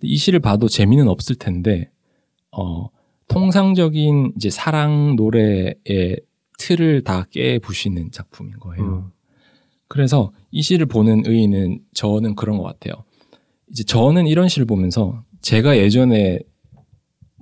이 0.00 0.16
시를 0.16 0.40
봐도 0.40 0.68
재미는 0.68 1.08
없을 1.08 1.36
텐데 1.36 1.90
어, 2.50 2.88
통상적인 3.28 4.32
이제 4.36 4.50
사랑 4.50 5.16
노래의 5.16 6.20
틀을 6.58 7.02
다 7.02 7.24
깨부시는 7.30 8.10
작품인 8.10 8.58
거예요. 8.58 8.84
음. 8.84 9.10
그래서 9.88 10.32
이 10.50 10.62
시를 10.62 10.86
보는 10.86 11.26
의의는 11.26 11.80
저는 11.92 12.34
그런 12.34 12.56
것 12.56 12.64
같아요. 12.64 13.04
이제 13.70 13.84
저는 13.84 14.26
이런 14.26 14.48
시를 14.48 14.66
보면서 14.66 15.24
제가 15.42 15.76
예전에 15.76 16.38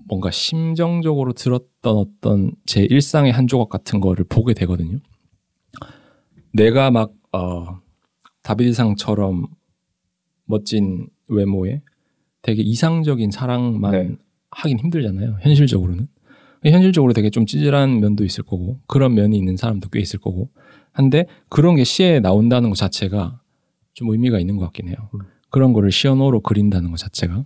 뭔가 0.08 0.30
심정적으로 0.30 1.32
들었던 1.32 1.96
어떤 1.96 2.52
제 2.66 2.82
일상의 2.82 3.32
한 3.32 3.46
조각 3.46 3.68
같은 3.68 4.00
거를 4.00 4.24
보게 4.28 4.54
되거든요. 4.54 4.98
내가 6.52 6.90
막 6.90 7.12
어, 7.32 7.80
다비드상처럼 8.42 9.46
멋진 10.44 11.08
외모에 11.28 11.82
되게 12.42 12.62
이상적인 12.62 13.30
사랑만 13.30 13.92
네. 13.92 14.16
하긴 14.50 14.78
힘들잖아요. 14.78 15.38
현실적으로는. 15.40 16.08
현실적으로 16.64 17.12
되게 17.12 17.30
좀 17.30 17.46
찌질한 17.46 18.00
면도 18.00 18.24
있을 18.24 18.44
거고 18.44 18.80
그런 18.86 19.14
면이 19.14 19.36
있는 19.36 19.56
사람도 19.56 19.88
꽤 19.88 20.00
있을 20.00 20.18
거고 20.18 20.50
한데 20.92 21.26
그런 21.48 21.76
게 21.76 21.84
시에 21.84 22.20
나온다는 22.20 22.68
것 22.68 22.76
자체가 22.76 23.40
좀 23.94 24.10
의미가 24.10 24.38
있는 24.38 24.56
것 24.56 24.64
같긴 24.66 24.88
해요. 24.88 24.96
음. 25.14 25.20
그런 25.50 25.72
거를 25.72 25.90
시어노로 25.90 26.40
그린다는 26.40 26.90
것 26.90 26.96
자체가. 26.98 27.44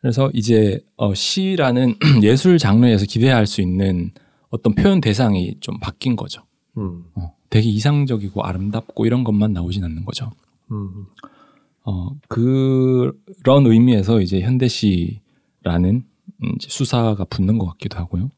그래서 0.00 0.30
이제 0.34 0.84
어, 0.96 1.14
시라는 1.14 1.96
예술 2.22 2.58
장르에서 2.58 3.06
기대할 3.06 3.46
수 3.46 3.60
있는 3.60 4.12
어떤 4.50 4.74
표현 4.74 5.00
대상이 5.00 5.56
좀 5.60 5.78
바뀐 5.80 6.14
거죠. 6.14 6.42
음. 6.76 7.04
어, 7.14 7.34
되게 7.56 7.70
이상적이고 7.70 8.42
아름답고 8.44 9.06
이런 9.06 9.24
것만 9.24 9.54
나오진 9.54 9.82
않는 9.82 10.04
거죠. 10.04 10.30
음. 10.70 11.06
어, 11.84 12.10
그런 12.28 13.66
의미에서 13.66 14.20
이제 14.20 14.42
현대시라는 14.42 15.22
음, 15.64 16.52
이제 16.56 16.68
수사가 16.68 17.24
붙는 17.24 17.56
것 17.56 17.64
같기도 17.68 17.96
하고요. 17.98 18.30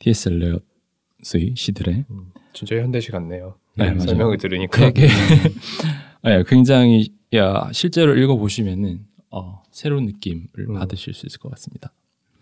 T.S. 0.00 0.28
엘리엇의 0.28 1.54
시들에 1.56 2.04
음. 2.10 2.26
진짜 2.52 2.76
현대시 2.76 3.10
같네요. 3.10 3.54
네, 3.74 3.90
네. 3.90 4.00
설명을 4.00 4.36
들으니까 4.36 4.92
되게 4.92 5.08
네, 6.22 6.44
굉장히 6.46 7.14
야 7.34 7.70
실제로 7.72 8.18
읽어보시면은 8.18 9.06
어, 9.30 9.62
새로운 9.70 10.04
느낌을 10.04 10.46
음. 10.68 10.74
받으실 10.74 11.14
수 11.14 11.24
있을 11.24 11.38
것 11.38 11.48
같습니다. 11.52 11.94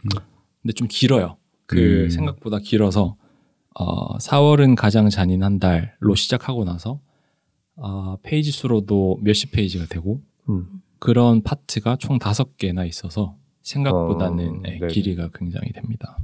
음. 0.04 0.08
근데 0.60 0.72
좀 0.72 0.88
길어요. 0.90 1.36
그 1.66 2.04
음. 2.06 2.10
생각보다 2.10 2.58
길어서 2.58 3.16
어, 3.78 4.16
4월은 4.18 4.74
가장 4.74 5.08
잔인한 5.10 5.58
달로 5.58 6.14
시작하고 6.14 6.64
나서 6.64 7.00
어, 7.76 8.16
페이지 8.22 8.50
수로도 8.50 9.18
몇십 9.22 9.52
페이지가 9.52 9.86
되고 9.86 10.22
음. 10.48 10.80
그런 10.98 11.42
파트가 11.42 11.96
총 11.96 12.18
다섯 12.18 12.56
개나 12.56 12.84
있어서 12.86 13.36
생각보다는 13.62 14.48
어, 14.48 14.62
예, 14.66 14.78
네네. 14.78 14.86
길이가 14.88 15.28
굉장히 15.34 15.72
됩니다. 15.72 16.16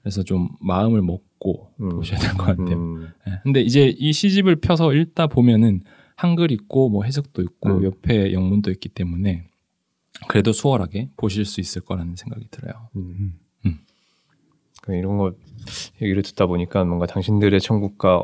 그래서 0.00 0.22
좀 0.22 0.48
마음을 0.60 1.02
먹고 1.02 1.72
음. 1.80 1.88
보셔야 1.90 2.18
될 2.18 2.30
것 2.36 2.44
같아요. 2.44 2.76
음. 2.76 3.08
예, 3.28 3.32
근데 3.42 3.60
이제 3.60 3.94
이 3.98 4.12
시집을 4.12 4.56
펴서 4.56 4.94
읽다 4.94 5.26
보면은 5.26 5.82
한글 6.16 6.52
있고 6.52 6.88
뭐 6.88 7.04
해석도 7.04 7.42
있고 7.42 7.78
음. 7.78 7.84
옆에 7.84 8.32
영문도 8.32 8.70
있기 8.70 8.88
때문에 8.90 9.48
그래도 10.28 10.52
수월하게 10.52 11.10
보실 11.16 11.44
수 11.44 11.60
있을 11.60 11.82
거라는 11.82 12.16
생각이 12.16 12.46
들어요. 12.50 12.88
음. 12.96 13.34
음. 14.84 14.92
그 14.92 14.94
이런 14.94 15.16
거 15.18 15.32
얘기를 16.02 16.22
듣다 16.22 16.46
보니까 16.46 16.84
뭔가 16.84 17.06
당신들의 17.06 17.58
천국과 17.60 18.22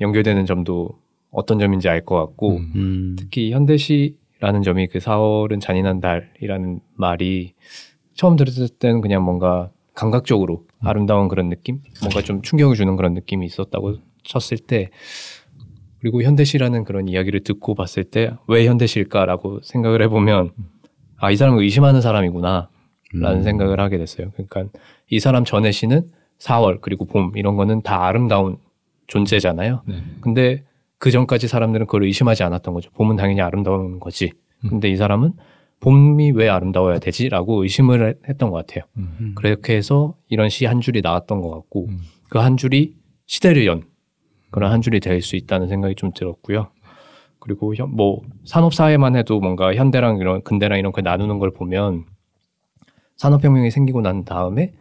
연결되는 0.00 0.46
점도 0.46 0.90
어떤 1.30 1.58
점인지 1.58 1.88
알 1.88 2.04
것 2.04 2.16
같고 2.16 2.56
음. 2.56 2.72
음. 2.74 3.16
특히 3.18 3.52
현대시라는 3.52 4.62
점이 4.62 4.88
그 4.88 4.98
4월은 4.98 5.60
잔인한 5.60 6.00
달이라는 6.00 6.80
말이 6.94 7.54
처음 8.14 8.36
들었을 8.36 8.68
때는 8.68 9.00
그냥 9.00 9.22
뭔가 9.24 9.70
감각적으로 9.94 10.64
아름다운 10.80 11.28
그런 11.28 11.48
느낌, 11.50 11.80
뭔가 12.00 12.22
좀 12.22 12.40
충격을 12.42 12.76
주는 12.76 12.96
그런 12.96 13.14
느낌이 13.14 13.44
있었다고 13.46 13.96
쳤을 14.22 14.58
때 14.58 14.90
그리고 16.00 16.22
현대시라는 16.22 16.84
그런 16.84 17.08
이야기를 17.08 17.40
듣고 17.44 17.74
봤을 17.74 18.04
때 18.04 18.30
왜 18.48 18.66
현대시일까라고 18.66 19.60
생각을 19.62 20.02
해보면 20.02 20.50
아 21.18 21.30
이 21.30 21.36
사람을 21.36 21.62
의심하는 21.62 22.00
사람이구나 22.00 22.68
라는 23.14 23.38
음. 23.40 23.42
생각을 23.44 23.78
하게 23.78 23.98
됐어요. 23.98 24.30
그러니까 24.32 24.64
이 25.12 25.20
사람 25.20 25.44
전의 25.44 25.74
시는 25.74 26.10
4월 26.38 26.80
그리고 26.80 27.04
봄 27.04 27.32
이런 27.36 27.54
거는 27.56 27.82
다 27.82 28.06
아름다운 28.06 28.56
존재잖아요. 29.08 29.82
네. 29.86 30.02
근데 30.22 30.64
그 30.96 31.10
전까지 31.10 31.48
사람들은 31.48 31.84
그걸 31.84 32.04
의심하지 32.04 32.42
않았던 32.44 32.72
거죠. 32.72 32.90
봄은 32.92 33.16
당연히 33.16 33.42
아름다운 33.42 34.00
거지. 34.00 34.32
근데 34.70 34.88
이 34.88 34.96
사람은 34.96 35.34
봄이 35.80 36.30
왜 36.30 36.48
아름다워야 36.48 36.98
되지?라고 36.98 37.62
의심을 37.62 38.08
해- 38.08 38.14
했던 38.26 38.48
것 38.50 38.56
같아요. 38.66 38.84
음. 38.96 39.32
그렇게 39.34 39.76
해서 39.76 40.14
이런 40.30 40.48
시 40.48 40.64
한 40.64 40.80
줄이 40.80 41.02
나왔던 41.02 41.42
것 41.42 41.50
같고 41.50 41.88
음. 41.88 41.98
그한 42.30 42.56
줄이 42.56 42.94
시대를 43.26 43.66
연 43.66 43.82
그런 44.50 44.72
한 44.72 44.80
줄이 44.80 44.98
될 44.98 45.20
수 45.20 45.36
있다는 45.36 45.68
생각이 45.68 45.94
좀 45.94 46.12
들었고요. 46.14 46.68
그리고 47.38 47.74
현- 47.74 47.94
뭐 47.94 48.22
산업 48.44 48.72
사회만 48.72 49.14
해도 49.16 49.40
뭔가 49.40 49.74
현대랑 49.74 50.16
이런 50.20 50.42
근대랑 50.42 50.78
이런 50.78 50.90
걸 50.92 51.04
나누는 51.04 51.38
걸 51.38 51.52
보면 51.52 52.04
산업혁명이 53.16 53.70
생기고 53.70 54.00
난 54.00 54.24
다음에 54.24 54.72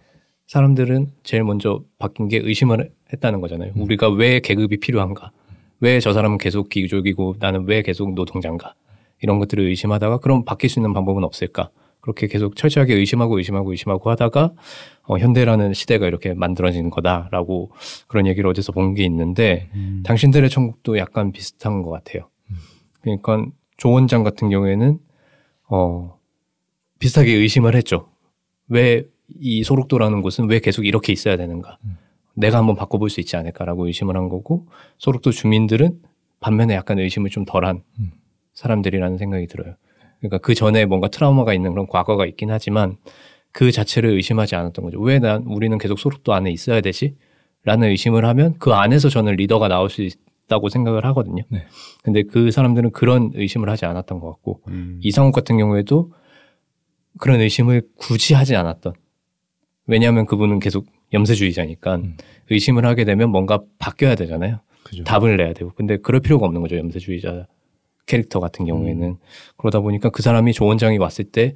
사람들은 0.51 1.07
제일 1.23 1.45
먼저 1.45 1.81
바뀐 1.97 2.27
게 2.27 2.37
의심을 2.43 2.91
했다는 3.13 3.39
거잖아요. 3.39 3.71
우리가 3.77 4.09
왜 4.09 4.41
계급이 4.41 4.81
필요한가? 4.81 5.31
왜 5.79 6.01
저 6.01 6.11
사람은 6.11 6.39
계속 6.39 6.67
귀족이고 6.67 7.37
나는 7.39 7.63
왜 7.67 7.81
계속 7.81 8.13
노동자인가? 8.13 8.75
이런 9.21 9.39
것들을 9.39 9.63
의심하다가 9.63 10.17
그럼 10.17 10.43
바뀔 10.43 10.69
수 10.69 10.79
있는 10.79 10.93
방법은 10.93 11.23
없을까? 11.23 11.69
그렇게 12.01 12.27
계속 12.27 12.57
철저하게 12.57 12.95
의심하고 12.95 13.37
의심하고 13.37 13.71
의심하고 13.71 14.09
하다가 14.09 14.51
어, 15.03 15.17
현대라는 15.17 15.73
시대가 15.73 16.05
이렇게 16.05 16.33
만들어진 16.33 16.89
거다라고 16.89 17.71
그런 18.07 18.27
얘기를 18.27 18.49
어디서 18.49 18.73
본 18.73 18.93
게 18.93 19.05
있는데 19.05 19.69
음. 19.73 20.03
당신들의 20.05 20.49
천국도 20.49 20.97
약간 20.97 21.31
비슷한 21.31 21.81
것 21.81 21.91
같아요. 21.91 22.27
그러니까 22.99 23.45
조 23.77 23.89
원장 23.91 24.23
같은 24.25 24.49
경우에는 24.49 24.99
어 25.69 26.17
비슷하게 26.99 27.35
의심을 27.35 27.73
했죠. 27.73 28.09
왜 28.67 29.05
이 29.39 29.63
소록도라는 29.63 30.21
곳은 30.21 30.49
왜 30.49 30.59
계속 30.59 30.85
이렇게 30.85 31.13
있어야 31.13 31.37
되는가? 31.37 31.77
내가 32.33 32.57
한번 32.57 32.75
바꿔볼 32.75 33.09
수 33.09 33.19
있지 33.19 33.35
않을까라고 33.35 33.87
의심을 33.87 34.15
한 34.15 34.29
거고 34.29 34.67
소록도 34.97 35.31
주민들은 35.31 35.99
반면에 36.39 36.73
약간 36.75 36.97
의심을 36.99 37.29
좀 37.29 37.45
덜한 37.45 37.83
음. 37.99 38.11
사람들이라는 38.53 39.17
생각이 39.17 39.47
들어요. 39.47 39.75
그러니까 40.19 40.37
그 40.39 40.53
전에 40.53 40.85
뭔가 40.85 41.07
트라우마가 41.09 41.53
있는 41.53 41.71
그런 41.71 41.87
과거가 41.87 42.25
있긴 42.25 42.51
하지만 42.51 42.97
그 43.51 43.71
자체를 43.71 44.11
의심하지 44.11 44.55
않았던 44.55 44.85
거죠. 44.85 44.99
왜 45.01 45.19
난 45.19 45.43
우리는 45.43 45.77
계속 45.77 45.99
소록도 45.99 46.33
안에 46.33 46.51
있어야 46.51 46.81
되지? 46.81 47.15
라는 47.63 47.89
의심을 47.89 48.25
하면 48.25 48.55
그 48.59 48.71
안에서 48.73 49.09
저는 49.09 49.35
리더가 49.35 49.67
나올 49.67 49.89
수 49.89 50.01
있다고 50.01 50.69
생각을 50.69 51.05
하거든요. 51.05 51.43
네. 51.49 51.65
근데 52.03 52.23
그 52.23 52.49
사람들은 52.51 52.91
그런 52.91 53.31
의심을 53.35 53.69
하지 53.69 53.85
않았던 53.85 54.19
것 54.19 54.31
같고 54.31 54.61
음. 54.69 54.99
이상욱 55.03 55.33
같은 55.33 55.57
경우에도 55.57 56.13
그런 57.19 57.41
의심을 57.41 57.83
굳이 57.97 58.33
하지 58.33 58.55
않았던. 58.55 58.93
왜냐하면 59.91 60.25
그분은 60.25 60.59
계속 60.59 60.85
염세주의자니까 61.11 61.95
음. 61.95 62.15
의심을 62.49 62.85
하게 62.85 63.03
되면 63.03 63.29
뭔가 63.29 63.61
바뀌어야 63.77 64.15
되잖아요. 64.15 64.59
그죠. 64.83 65.03
답을 65.03 65.35
내야 65.35 65.51
되고. 65.51 65.71
근데 65.75 65.97
그럴 65.97 66.21
필요가 66.21 66.45
없는 66.45 66.61
거죠. 66.61 66.77
염세주의자 66.77 67.45
캐릭터 68.05 68.39
같은 68.39 68.65
경우에는. 68.65 69.17
그러다 69.57 69.81
보니까 69.81 70.09
그 70.09 70.21
사람이 70.21 70.53
조 70.53 70.65
원장이 70.65 70.97
왔을 70.97 71.25
때 71.25 71.55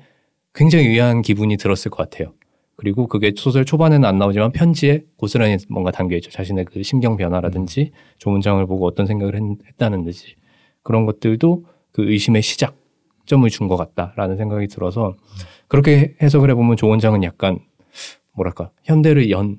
굉장히 0.53 0.87
의아한 0.87 1.21
기분이 1.21 1.55
들었을 1.55 1.89
것 1.89 1.97
같아요. 2.09 2.33
그리고 2.75 3.07
그게 3.07 3.31
소설 3.37 3.63
초반에는 3.63 4.03
안 4.03 4.17
나오지만 4.19 4.51
편지에 4.51 5.03
고스란히 5.15 5.55
뭔가 5.69 5.91
담겨 5.91 6.17
있죠. 6.17 6.29
자신의 6.29 6.65
그 6.65 6.83
심경 6.83 7.15
변화라든지 7.15 7.91
조 8.17 8.31
원장을 8.31 8.65
보고 8.67 8.85
어떤 8.85 9.05
생각을 9.05 9.35
했, 9.35 9.41
다는 9.77 10.03
듯이 10.03 10.35
그런 10.83 11.05
것들도 11.05 11.63
그 11.93 12.11
의심의 12.11 12.41
시작점을 12.41 13.49
준 13.49 13.69
것 13.69 13.77
같다라는 13.77 14.35
생각이 14.35 14.67
들어서 14.67 15.15
그렇게 15.69 16.15
해석을 16.21 16.49
해보면 16.49 16.75
조 16.75 16.89
원장은 16.89 17.23
약간 17.23 17.59
뭐랄까 18.35 18.71
현대를 18.83 19.29
연 19.31 19.57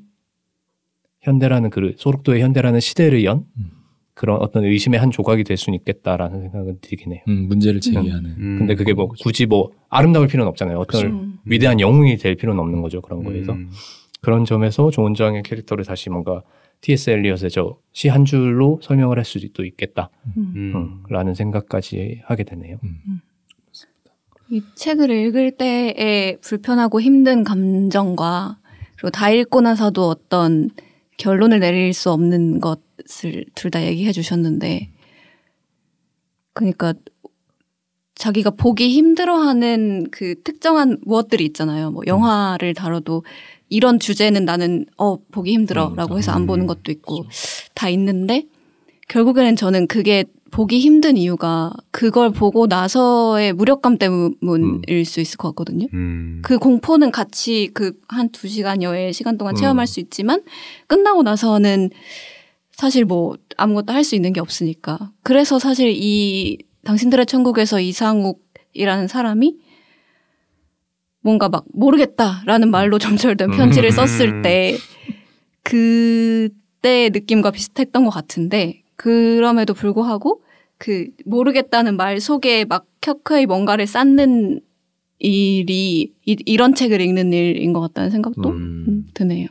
현대라는 1.23 1.71
그 1.71 1.95
소록도의 1.97 2.43
현대라는 2.43 2.81
시대를 2.81 3.25
연 3.25 3.47
음. 3.59 3.71
그런 4.15 4.39
어떤 4.41 4.65
의심의 4.65 4.99
한 4.99 5.11
조각이 5.11 5.45
될 5.45 5.57
수는 5.57 5.79
있겠다라는 5.81 6.41
생각은 6.43 6.79
들긴 6.81 7.13
해요. 7.13 7.21
음, 7.29 7.49
문제를 7.49 7.81
제기하는. 7.81 8.31
음. 8.39 8.59
근데 8.59 8.75
그게 8.75 8.95
뭐 8.95 9.09
굳이 9.09 9.45
뭐 9.45 9.73
아름다울 9.91 10.27
필요는 10.29 10.49
없잖아요. 10.49 10.79
어떤 10.79 11.05
음. 11.07 11.39
위대한 11.45 11.81
영웅이 11.81 12.17
될 12.17 12.35
필요는 12.37 12.59
없는 12.61 12.81
거죠. 12.81 13.01
그런 13.03 13.23
거에서 13.25 13.53
음. 13.53 13.69
그런 14.23 14.45
점에서 14.47 14.91
조 14.91 15.03
원장의 15.03 15.43
캐릭터를 15.43 15.85
다시 15.85 16.09
뭔가 16.09 16.43
T.S. 16.81 17.11
엘리엇의 17.11 17.51
저 17.51 17.79
시 17.93 18.09
한 18.09 18.25
줄로 18.25 18.79
설명을 18.83 19.17
할 19.19 19.25
수도 19.25 19.65
있겠다. 19.65 20.11
음. 20.37 20.53
음. 20.55 20.73
음, 20.77 21.03
라는 21.11 21.35
생각까지 21.35 22.21
하게 22.25 22.45
되네요. 22.45 22.79
이 24.51 24.63
책을 24.77 25.11
읽을 25.11 25.57
때의 25.57 26.39
불편하고 26.41 27.01
힘든 27.01 27.43
감정과 27.43 28.59
그리고 28.97 29.11
다 29.11 29.31
읽고 29.31 29.61
나서도 29.61 30.09
어떤 30.09 30.71
결론을 31.19 31.61
내릴 31.61 31.93
수 31.93 32.11
없는 32.11 32.61
것을 32.61 33.45
둘 33.55 33.71
다 33.71 33.85
얘기해 33.85 34.13
주셨는데 34.13 34.91
그러니까 36.53 36.95
자기가 38.15 38.51
보기 38.51 38.89
힘들어하는 38.91 40.07
그 40.11 40.43
특정한 40.43 40.99
무엇들이 41.05 41.45
있잖아요. 41.47 41.91
뭐 41.91 42.03
영화를 42.07 42.73
다뤄도 42.73 43.25
이런 43.69 43.99
주제는 43.99 44.45
나는 44.47 44.87
어 44.97 45.19
보기 45.33 45.53
힘들어라고 45.53 46.17
해서 46.17 46.33
안 46.33 46.47
보는 46.47 46.67
것도 46.67 46.91
있고 46.93 47.27
다 47.75 47.89
있는데 47.91 48.45
결국에는 49.09 49.55
저는 49.57 49.87
그게 49.87 50.25
보기 50.57 50.79
힘든 50.81 51.19
이유가 51.19 51.71
그걸 51.91 52.31
보고 52.31 52.67
나서의 52.67 53.53
무력감 53.53 53.99
때문일 53.99 55.05
수 55.05 55.21
있을 55.21 55.37
것 55.37 55.49
같거든요. 55.49 55.87
음. 55.93 56.41
그 56.43 56.59
공포는 56.59 57.11
같이 57.11 57.69
그 57.75 57.93
한 58.09 58.31
두 58.33 58.49
시간여의 58.49 59.13
시간 59.13 59.37
동안 59.37 59.55
음. 59.55 59.57
체험할 59.57 59.87
수 59.87 60.01
있지만 60.01 60.43
끝나고 60.87 61.23
나서는 61.25 61.91
사실 62.73 63.05
뭐 63.05 63.37
아무것도 63.59 63.93
할 63.93 64.03
수 64.03 64.15
있는 64.15 64.33
게 64.33 64.41
없으니까. 64.41 65.13
그래서 65.23 65.59
사실 65.59 65.93
이 65.95 66.57
당신들의 66.85 67.27
천국에서 67.27 67.79
이상욱이라는 67.79 69.09
사람이 69.09 69.57
뭔가 71.21 71.51
막 71.51 71.67
모르겠다라는 71.75 72.71
말로 72.71 72.99
점철된 72.99 73.51
편지를 73.51 73.91
음. 73.91 74.07
썼을 74.07 74.41
때 74.41 74.79
그때의 75.65 77.11
느낌과 77.11 77.51
비슷했던 77.51 78.05
것 78.05 78.11
같은데 78.11 78.83
그럼에도 78.97 79.75
불구하고 79.75 80.43
그 80.79 81.11
모르겠다는 81.25 81.97
말 81.97 82.21
속에 82.21 82.65
막 82.65 82.87
켜켜이 83.01 83.47
뭔가를 83.47 83.87
쌓는 83.87 84.61
일이 85.19 86.13
이, 86.25 86.37
이런 86.45 86.75
책을 86.75 87.01
읽는 87.01 87.33
일인 87.33 87.73
것 87.73 87.81
같다는 87.81 88.11
생각도 88.11 88.51
음. 88.51 88.85
음, 88.89 89.07
드네요. 89.15 89.49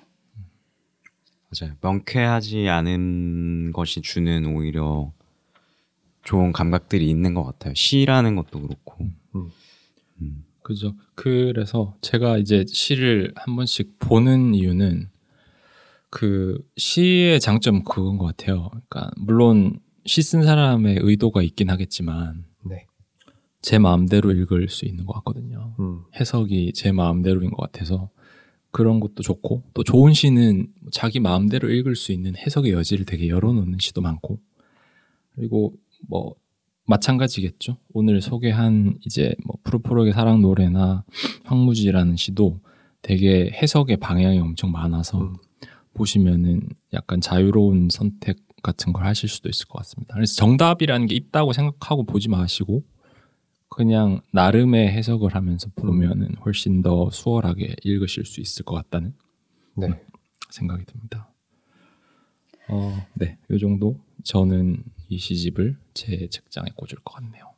맞아요. 1.50 1.76
명쾌하지 1.82 2.68
않은 2.68 3.72
것이 3.72 4.02
주는 4.02 4.46
오히려 4.46 5.12
좋은 6.24 6.52
감각들이 6.52 7.10
있는 7.10 7.34
것 7.34 7.44
같아요. 7.44 7.74
시라는 7.76 8.36
것도 8.36 8.62
그렇고. 8.62 9.06
음. 9.36 9.50
음. 10.22 10.46
그죠. 10.62 10.96
그래서 11.14 11.96
제가 12.02 12.40
이제 12.40 12.66
시를 12.68 13.32
한 13.36 13.56
번씩 13.56 14.00
보는 14.00 14.56
이유는 14.56 15.10
그 16.16 16.58
시의 16.78 17.42
장점 17.42 17.84
그건 17.84 18.18
것 18.18 18.26
같아요. 18.26 18.70
그러니까 18.70 19.12
물론 19.18 19.82
시 20.06 20.24
쓴 20.24 20.44
사람의 20.44 21.00
의도가 21.02 21.42
있긴 21.42 21.70
하겠지만 21.70 22.46
네. 22.64 22.86
제 23.62 23.80
마음대로 23.80 24.32
읽을 24.32 24.70
수 24.70 24.86
있는 24.86 25.06
것 25.06 25.12
같거든요. 25.16 25.76
음. 25.78 26.04
해석이 26.18 26.72
제 26.74 26.94
마음대로인 26.94 27.52
것 27.52 27.58
같아서 27.70 28.12
그런 28.72 29.02
것도 29.02 29.24
좋고 29.24 29.64
또 29.74 29.84
좋은 29.84 30.14
시는 30.14 30.68
자기 30.90 31.20
마음대로 31.20 31.70
읽을 31.70 31.98
수 31.98 32.14
있는 32.14 32.38
해석의 32.38 32.72
여지를 32.72 33.06
되게 33.06 33.28
열어놓는 33.28 33.80
시도 33.82 34.00
많고 34.00 34.40
그리고 35.36 35.74
뭐 36.08 36.36
마찬가지겠죠. 36.86 37.76
오늘 37.94 38.22
소개한 38.22 38.98
이제 39.06 39.36
뭐 39.46 39.58
푸르푸르의 39.66 40.14
사랑 40.14 40.42
노래나 40.42 41.04
황무지라는 41.44 42.16
시도 42.16 42.62
되게 43.02 43.52
해석의 43.52 43.98
방향이 43.98 44.40
엄청 44.40 44.72
많아서 44.72 45.20
음. 45.20 45.36
보시면은 45.96 46.62
약간 46.94 47.22
자유로운 47.22 47.90
선택 47.90 48.38
같은 48.62 48.94
걸 48.94 49.06
하실 49.06 49.30
수도 49.30 49.50
있을 49.50 49.68
것 49.68 49.80
같습니다. 49.80 50.14
그래서 50.16 50.36
정답이라는 50.36 51.08
게 51.08 51.16
있다고 51.16 51.54
생각하고 51.54 52.04
보지 52.04 52.30
마시고 52.30 52.84
그냥 53.70 54.22
나름의 54.32 54.90
해석을 54.90 55.36
하면서 55.36 55.68
보면은 55.76 56.36
훨씬 56.46 56.82
더 56.82 57.10
수월하게 57.12 57.76
읽으실 57.84 58.26
수 58.26 58.42
있을 58.42 58.64
것 58.64 58.76
같다는 58.76 59.14
네. 59.76 59.90
생각이 60.50 60.86
듭니다. 60.86 61.30
어, 62.70 63.06
네, 63.14 63.38
요 63.52 63.58
정도 63.58 64.00
저는 64.24 64.84
이 65.10 65.18
시집을 65.18 65.78
제 65.94 66.28
책장에 66.30 66.70
꽂을 66.76 67.02
것 67.04 67.16
같네요. 67.16 67.52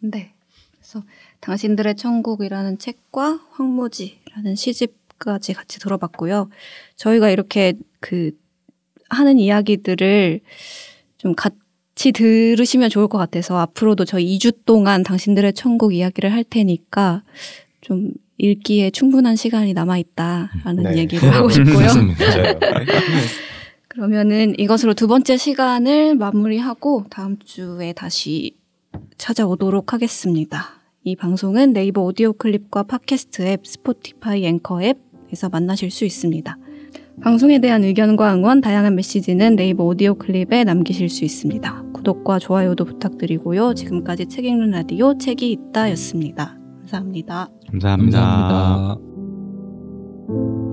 네. 0.00 0.34
그래서 0.72 1.04
당신들의 1.40 1.94
천국이라는 1.96 2.78
책과 2.78 3.46
황무지라는 3.52 4.56
시집 4.56 4.99
까지 5.20 5.52
같이 5.52 5.78
들어봤고요. 5.78 6.48
저희가 6.96 7.30
이렇게 7.30 7.74
그 8.00 8.32
하는 9.10 9.38
이야기들을 9.38 10.40
좀 11.18 11.34
같이 11.34 12.12
들으시면 12.12 12.88
좋을 12.88 13.06
것 13.06 13.18
같아서 13.18 13.58
앞으로도 13.58 14.06
저희 14.06 14.38
2주 14.38 14.64
동안 14.64 15.02
당신들의 15.02 15.52
천국 15.52 15.94
이야기를 15.94 16.32
할 16.32 16.42
테니까 16.42 17.22
좀 17.82 18.12
읽기에 18.38 18.90
충분한 18.90 19.36
시간이 19.36 19.74
남아 19.74 19.98
있다라는 19.98 20.84
네. 20.84 20.98
얘기를 20.98 21.32
하고 21.32 21.48
싶고요. 21.50 21.86
그러면은 23.88 24.54
이것으로 24.58 24.94
두 24.94 25.06
번째 25.06 25.36
시간을 25.36 26.14
마무리하고 26.14 27.04
다음 27.10 27.36
주에 27.44 27.92
다시 27.92 28.56
찾아오도록 29.18 29.92
하겠습니다. 29.92 30.80
이 31.02 31.16
방송은 31.16 31.72
네이버 31.72 32.02
오디오 32.02 32.32
클립과 32.32 32.84
팟캐스트 32.84 33.42
앱, 33.42 33.66
스포티파이 33.66 34.46
앵커 34.46 34.82
앱 34.82 35.09
에서 35.32 35.48
만나실 35.48 35.90
수 35.90 36.04
있습니다. 36.04 36.56
방송에 37.22 37.58
대한 37.58 37.84
의견과 37.84 38.34
응원, 38.34 38.60
다양한 38.60 38.94
메시지는 38.94 39.56
네이버 39.56 39.84
오디오 39.84 40.14
클립에 40.14 40.64
남기실 40.64 41.08
수 41.08 41.24
있습니다. 41.24 41.84
구독과 41.92 42.38
좋아요도 42.38 42.84
부탁드리고요. 42.84 43.74
지금까지 43.74 44.26
책 44.26 44.46
읽는 44.46 44.70
라디오 44.70 45.16
책이 45.18 45.50
있다였습니다. 45.52 46.58
감사합니다. 46.78 47.48
감사합니다. 47.70 48.20
감사합니다. 48.20 50.69